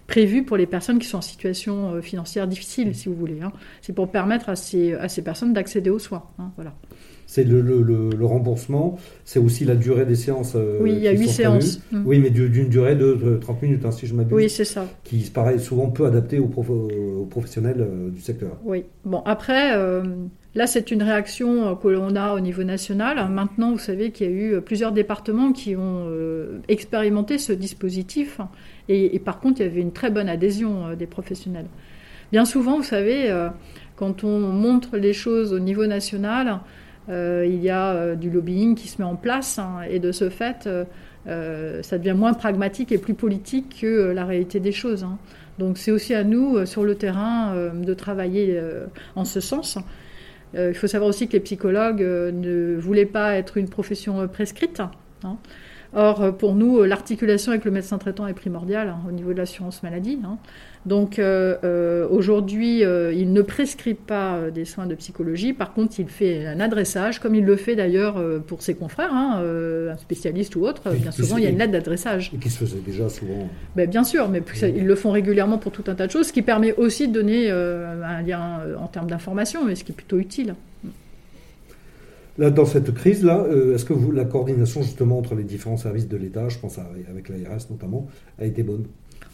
prévu 0.08 0.42
pour 0.42 0.56
les 0.56 0.66
personnes 0.66 0.98
qui 0.98 1.06
sont 1.06 1.18
en 1.18 1.22
situation 1.22 2.02
financière 2.02 2.48
difficile, 2.48 2.96
si 2.96 3.08
vous 3.08 3.14
voulez. 3.14 3.40
Hein. 3.40 3.52
C'est 3.80 3.92
pour 3.92 4.10
permettre 4.10 4.48
à 4.48 4.56
ces, 4.56 4.94
à 4.94 5.08
ces 5.08 5.22
personnes 5.22 5.52
d'accéder 5.52 5.90
aux 5.90 6.00
soins. 6.00 6.24
Hein, 6.40 6.50
voilà 6.56 6.72
c'est 7.28 7.44
le, 7.44 7.60
le, 7.60 8.24
remboursement, 8.24 8.98
c'est 9.26 9.38
aussi 9.38 9.66
la 9.66 9.76
durée 9.76 10.06
des 10.06 10.14
séances. 10.14 10.54
Euh, 10.56 10.78
oui, 10.80 10.94
il 10.96 11.02
y 11.02 11.08
a 11.08 11.12
8 11.12 11.28
séances. 11.28 11.78
Mm. 11.92 12.02
Oui, 12.06 12.18
mais 12.20 12.30
d'une 12.30 12.70
durée 12.70 12.96
de 12.96 13.38
30 13.38 13.62
minutes, 13.62 13.84
hein, 13.84 13.90
si 13.92 14.06
je 14.06 14.14
m'abuse. 14.14 14.34
Oui, 14.34 14.48
c'est 14.48 14.64
ça. 14.64 14.86
Qui 15.04 15.18
paraît 15.30 15.58
souvent 15.58 15.90
peu 15.90 16.06
adapté 16.06 16.38
aux, 16.38 16.46
professionnels 16.46 17.80
euh, 17.80 18.08
du 18.08 18.22
secteur. 18.22 18.56
Oui. 18.64 18.84
Bon, 19.04 19.22
après, 19.26 19.76
euh, 19.76 20.04
là, 20.54 20.66
c'est 20.66 20.90
une 20.90 21.02
réaction 21.02 21.76
que 21.76 21.88
l'on 21.88 22.16
a 22.16 22.32
au 22.32 22.40
niveau 22.40 22.64
national. 22.64 23.28
Maintenant, 23.30 23.72
vous 23.72 23.78
savez 23.78 24.10
qu'il 24.10 24.26
y 24.26 24.30
a 24.30 24.32
eu 24.32 24.60
plusieurs 24.62 24.92
départements 24.92 25.52
qui 25.52 25.76
ont 25.76 26.10
expérimenté 26.68 27.36
ce 27.36 27.52
dispositif. 27.52 28.40
Et, 28.88 29.14
et, 29.14 29.18
par 29.18 29.40
contre, 29.40 29.60
il 29.60 29.66
y 29.66 29.68
avait 29.68 29.82
une 29.82 29.92
très 29.92 30.10
bonne 30.10 30.30
adhésion 30.30 30.94
des 30.98 31.06
professionnels. 31.06 31.66
Bien 32.32 32.46
souvent, 32.46 32.78
vous 32.78 32.84
savez, 32.84 33.30
quand 33.96 34.24
on 34.24 34.38
montre 34.38 34.96
les 34.96 35.12
choses 35.12 35.52
au 35.52 35.58
niveau 35.58 35.86
national, 35.86 36.60
il 37.08 37.62
y 37.62 37.70
a 37.70 37.92
euh, 37.92 38.14
du 38.14 38.30
lobbying 38.30 38.74
qui 38.74 38.88
se 38.88 39.00
met 39.00 39.08
en 39.08 39.16
place 39.16 39.58
hein, 39.58 39.80
et 39.88 39.98
de 39.98 40.12
ce 40.12 40.28
fait, 40.28 40.68
euh, 41.26 41.82
ça 41.82 41.98
devient 41.98 42.14
moins 42.16 42.34
pragmatique 42.34 42.92
et 42.92 42.98
plus 42.98 43.14
politique 43.14 43.78
que 43.80 44.12
la 44.12 44.24
réalité 44.24 44.60
des 44.60 44.72
choses. 44.72 45.04
Hein. 45.04 45.18
Donc 45.58 45.78
c'est 45.78 45.90
aussi 45.90 46.14
à 46.14 46.24
nous, 46.24 46.64
sur 46.66 46.84
le 46.84 46.94
terrain, 46.94 47.72
de 47.74 47.92
travailler 47.94 48.62
en 49.16 49.24
ce 49.24 49.40
sens. 49.40 49.76
il 50.54 50.72
faut 50.74 50.86
savoir 50.86 51.08
aussi 51.08 51.26
que 51.26 51.32
les 51.32 51.40
psychologues 51.40 52.00
ne 52.00 52.76
voulaient 52.76 53.06
pas 53.06 53.34
être 53.34 53.56
une 53.56 53.68
profession 53.68 54.28
prescrite. 54.28 54.80
Hein. 55.24 55.36
Or, 55.94 56.36
pour 56.36 56.54
nous, 56.54 56.82
l'articulation 56.82 57.52
avec 57.52 57.64
le 57.64 57.70
médecin 57.70 57.98
traitant 57.98 58.26
est 58.26 58.34
primordiale 58.34 58.94
au 59.08 59.12
niveau 59.12 59.32
de 59.32 59.38
l'assurance 59.38 59.82
maladie. 59.82 60.18
Donc 60.86 61.18
euh, 61.18 61.56
euh, 61.64 62.06
aujourd'hui, 62.08 62.84
euh, 62.84 63.12
il 63.12 63.32
ne 63.32 63.42
prescrit 63.42 63.94
pas 63.94 64.50
des 64.52 64.64
soins 64.64 64.86
de 64.86 64.94
psychologie. 64.94 65.52
Par 65.52 65.72
contre, 65.72 65.98
il 65.98 66.08
fait 66.08 66.46
un 66.46 66.60
adressage, 66.60 67.18
comme 67.18 67.34
il 67.34 67.44
le 67.44 67.56
fait 67.56 67.76
d'ailleurs 67.76 68.22
pour 68.46 68.62
ses 68.62 68.74
confrères, 68.74 69.12
hein, 69.12 69.42
un 69.90 69.96
spécialiste 69.96 70.56
ou 70.56 70.66
autre. 70.66 70.90
bien 70.94 71.10
souvent, 71.10 71.36
il 71.36 71.44
y 71.44 71.46
a 71.46 71.50
une 71.50 71.58
lettre 71.58 71.72
d'adressage. 71.72 72.30
Et 72.34 72.38
qui 72.38 72.50
se 72.50 72.58
faisait 72.58 72.80
déjà 72.84 73.08
souvent. 73.08 73.48
Ben, 73.76 73.88
bien 73.88 74.04
sûr, 74.04 74.28
mais 74.28 74.42
ils 74.62 74.86
le 74.86 74.94
font 74.94 75.10
régulièrement 75.10 75.58
pour 75.58 75.72
tout 75.72 75.84
un 75.88 75.94
tas 75.94 76.06
de 76.06 76.12
choses, 76.12 76.28
ce 76.28 76.32
qui 76.32 76.42
permet 76.42 76.74
aussi 76.74 77.08
de 77.08 77.12
donner 77.12 77.50
un 77.50 78.22
lien 78.22 78.60
en 78.78 78.86
termes 78.86 79.10
d'information, 79.10 79.60
ce 79.74 79.84
qui 79.84 79.92
est 79.92 79.94
plutôt 79.94 80.18
utile. 80.18 80.54
Là, 82.38 82.50
dans 82.50 82.64
cette 82.64 82.94
crise-là, 82.94 83.46
est-ce 83.74 83.84
que 83.84 83.92
vous, 83.92 84.12
la 84.12 84.24
coordination 84.24 84.82
justement 84.82 85.18
entre 85.18 85.34
les 85.34 85.42
différents 85.42 85.76
services 85.76 86.08
de 86.08 86.16
l'État, 86.16 86.48
je 86.48 86.58
pense 86.58 86.78
avec 86.78 87.28
l'ARS 87.28 87.70
notamment, 87.70 88.06
a 88.38 88.44
été 88.44 88.62
bonne? 88.62 88.84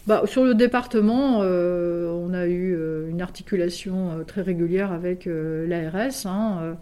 Bah, 0.07 0.21
sur 0.25 0.43
le 0.43 0.53
département, 0.53 1.39
euh, 1.41 2.11
on 2.11 2.31
a 2.35 2.45
eu 2.45 2.75
euh, 2.75 3.09
une 3.09 3.23
articulation 3.23 4.11
euh, 4.11 4.23
très 4.23 4.43
régulière 4.43 4.91
avec 4.91 5.25
l'ARS, 5.25 6.27
hein, 6.27 6.77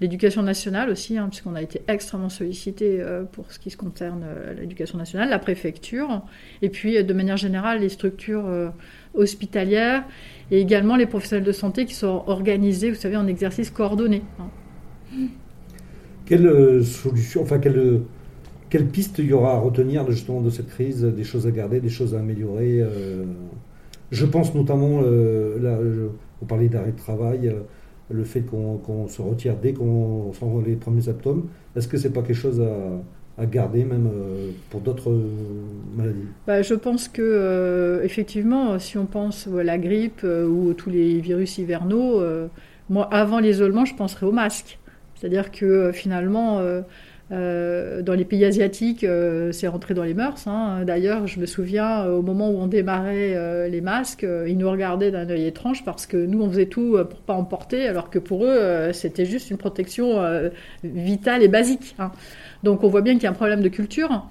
l'éducation 0.00 0.44
nationale 0.44 0.88
aussi, 0.88 1.18
hein, 1.18 1.26
puisqu'on 1.28 1.56
a 1.56 1.62
été 1.62 1.82
extrêmement 1.88 2.28
sollicité 2.28 3.02
pour 3.32 3.50
ce 3.50 3.58
qui 3.58 3.70
se 3.70 3.76
concerne 3.76 4.24
l'éducation 4.56 4.96
nationale, 4.96 5.28
la 5.28 5.40
préfecture, 5.40 6.22
et 6.62 6.68
puis 6.68 7.02
de 7.02 7.12
manière 7.12 7.36
générale 7.36 7.80
les 7.80 7.88
structures 7.88 8.48
hospitalières 9.14 10.04
et 10.52 10.60
également 10.60 10.94
les 10.94 11.06
professionnels 11.06 11.44
de 11.44 11.52
santé 11.52 11.84
qui 11.84 11.94
sont 11.94 12.22
organisés, 12.28 12.90
vous 12.90 12.96
savez, 12.96 13.16
en 13.16 13.26
exercice 13.26 13.70
coordonné. 13.70 14.22
Hein. 14.38 15.26
Quelle 16.28 16.84
solution, 16.84 17.42
enfin 17.42 17.58
quelle 17.58 18.02
quelle 18.70 18.86
piste 18.86 19.18
il 19.18 19.26
y 19.26 19.32
aura 19.32 19.54
à 19.54 19.58
retenir 19.58 20.10
justement 20.10 20.40
de 20.40 20.50
cette 20.50 20.68
crise 20.68 21.02
Des 21.02 21.24
choses 21.24 21.46
à 21.46 21.50
garder, 21.50 21.80
des 21.80 21.88
choses 21.88 22.14
à 22.14 22.18
améliorer 22.18 22.80
euh, 22.80 23.24
Je 24.10 24.26
pense 24.26 24.54
notamment, 24.54 25.00
euh, 25.02 25.58
là, 25.60 25.78
vous 26.40 26.46
parlez 26.46 26.68
d'arrêt 26.68 26.92
de 26.92 26.98
travail, 26.98 27.48
euh, 27.48 27.60
le 28.10 28.24
fait 28.24 28.42
qu'on 28.42 29.08
se 29.08 29.22
retire 29.22 29.56
dès 29.56 29.72
qu'on 29.72 30.32
sent 30.32 30.46
les 30.66 30.76
premiers 30.76 31.02
symptômes. 31.02 31.46
Est-ce 31.76 31.88
que 31.88 31.96
c'est 31.96 32.12
pas 32.12 32.22
quelque 32.22 32.36
chose 32.36 32.60
à, 32.60 33.46
garder 33.46 33.84
même 33.84 34.10
pour 34.68 34.80
d'autres 34.80 35.16
maladies? 35.96 36.26
Bah, 36.46 36.60
Je 36.60 36.74
pense 36.74 37.06
que 37.06 38.00
effectivement, 38.02 38.78
si 38.80 38.98
on 38.98 39.06
pense 39.06 39.46
à 39.46 39.62
la 39.62 39.78
grippe 39.78 40.24
ou 40.24 40.72
tous 40.72 40.90
les 40.90 41.20
virus 41.20 41.58
hivernaux, 41.58 42.20
moi 42.88 43.06
avant 43.12 43.38
l'isolement, 43.38 43.84
je 43.84 43.94
penserais 43.94 44.26
au 44.26 44.32
masque 44.32 44.78
C'est-à-dire 45.18 45.50
que 45.50 45.90
finalement, 45.92 46.60
euh, 47.30 48.00
dans 48.00 48.14
les 48.14 48.24
pays 48.24 48.44
asiatiques, 48.44 49.04
euh, 49.04 49.52
c'est 49.52 49.68
rentré 49.68 49.92
dans 49.92 50.02
les 50.02 50.14
mœurs. 50.14 50.46
Hein. 50.46 50.84
D'ailleurs, 50.86 51.26
je 51.26 51.38
me 51.40 51.46
souviens, 51.46 52.04
euh, 52.04 52.16
au 52.16 52.22
moment 52.22 52.50
où 52.50 52.58
on 52.58 52.66
démarrait 52.66 53.68
les 53.68 53.80
masques, 53.80 54.26
ils 54.46 54.56
nous 54.56 54.70
regardaient 54.70 55.10
d'un 55.10 55.28
œil 55.28 55.46
étrange 55.46 55.84
parce 55.84 56.06
que 56.06 56.16
nous, 56.16 56.42
on 56.42 56.50
faisait 56.50 56.66
tout 56.66 56.96
pour 57.08 57.20
pas 57.20 57.34
en 57.34 57.44
porter, 57.44 57.86
alors 57.86 58.10
que 58.10 58.18
pour 58.18 58.44
eux, 58.44 58.92
c'était 58.92 59.26
juste 59.26 59.50
une 59.50 59.58
protection 59.58 60.20
vitale 60.82 61.42
et 61.42 61.48
basique. 61.48 61.94
Hein. 61.98 62.12
Donc, 62.62 62.82
on 62.84 62.88
voit 62.88 63.02
bien 63.02 63.14
qu'il 63.14 63.24
y 63.24 63.26
a 63.26 63.30
un 63.30 63.34
problème 63.34 63.62
de 63.62 63.68
culture. 63.68 64.26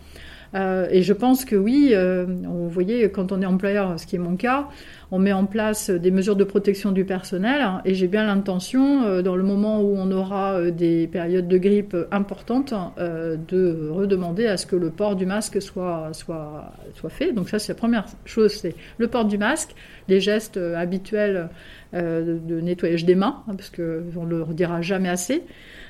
Et 0.54 1.02
je 1.02 1.14
pense 1.14 1.46
que 1.46 1.56
oui, 1.56 1.94
vous 1.96 2.70
voyez, 2.70 3.10
quand 3.12 3.32
on 3.32 3.42
est 3.42 3.46
employeur, 3.46 4.00
ce 4.00 4.08
qui 4.08 4.16
est 4.16 4.20
mon 4.20 4.36
cas, 4.36 4.68
on 5.12 5.20
met 5.20 5.32
en 5.32 5.46
place 5.46 5.90
des 5.90 6.12
mesures 6.12 6.36
de 6.36 6.44
protection 6.44 6.92
du 6.92 7.06
personnel 7.06 7.66
et 7.86 7.94
j'ai 7.94 8.08
bien 8.08 8.26
l'intention, 8.26 9.04
euh, 9.04 9.22
dans 9.22 9.36
le 9.36 9.44
moment 9.44 9.82
où 9.82 9.96
on 9.98 10.12
aura 10.12 10.56
euh, 10.56 10.72
des 10.72 11.08
périodes 11.08 11.48
de 11.48 11.58
grippe 11.58 11.96
importantes, 12.12 12.74
euh, 12.98 13.38
de 13.48 13.90
redemander 13.90 14.48
à 14.48 14.58
ce 14.58 14.66
que 14.66 14.76
le 14.76 14.90
port 14.90 15.16
du 15.16 15.26
masque 15.26 15.62
soit, 15.62 16.10
soit, 16.12 16.74
soit 16.96 17.10
fait. 17.10 17.32
Donc 17.32 17.50
ça, 17.50 17.60
c'est 17.60 17.74
la 17.74 17.78
première 17.78 18.06
chose, 18.26 18.52
c'est 18.54 18.76
le 18.98 19.08
port 19.08 19.26
du 19.26 19.38
masque, 19.38 19.76
les 20.10 20.20
gestes 20.20 20.58
habituels 20.58 21.50
de 21.94 22.62
nettoyage 22.62 23.06
des 23.06 23.16
mains, 23.16 23.44
hein, 23.48 23.56
parce 23.56 23.70
qu'on 23.70 24.26
ne 24.26 24.30
le 24.30 24.44
redira 24.44 24.82
jamais 24.82 25.10
assez. 25.10 25.44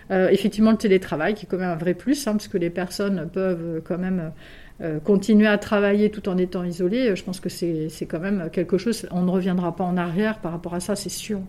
Effectivement, 0.10 0.72
le 0.72 0.78
télétravail, 0.78 1.34
qui 1.34 1.46
est 1.46 1.50
quand 1.50 1.58
même 1.58 1.70
un 1.70 1.76
vrai 1.76 1.94
plus, 1.94 2.28
hein, 2.28 2.34
parce 2.34 2.48
que 2.48 2.58
les 2.58 2.70
personnes 2.70 3.30
peuvent 3.32 3.82
quand 3.86 3.98
même 3.98 4.32
euh, 4.80 5.00
continuer 5.00 5.48
à 5.48 5.58
travailler 5.58 6.12
tout 6.12 6.30
en 6.30 6.38
étant 6.38 6.64
isolé, 6.64 7.16
je 7.16 7.24
pense 7.24 7.40
que 7.40 7.50
c'est 7.50 7.90
quand 8.08 8.20
même 8.20 8.52
quelque 8.52 8.78
chose, 8.78 9.08
on 9.10 9.24
ne 9.24 9.32
reviendra 9.32 9.76
pas 9.76 9.84
en 9.84 9.98
arrière 9.98 10.38
par 10.38 10.52
rapport 10.52 10.76
à 10.76 10.80
ça, 10.80 10.96
c'est 10.96 11.10
sûr. 11.10 11.40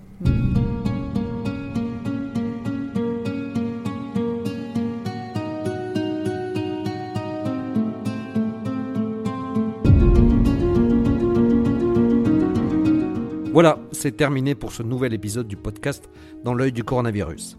Voilà, 13.53 13.79
c'est 13.93 14.17
terminé 14.17 14.55
pour 14.55 14.73
ce 14.73 14.83
nouvel 14.83 15.13
épisode 15.13 15.49
du 15.49 15.57
podcast 15.57 16.09
Dans 16.45 16.55
l'œil 16.55 16.73
du 16.73 16.83
coronavirus. 16.83 17.59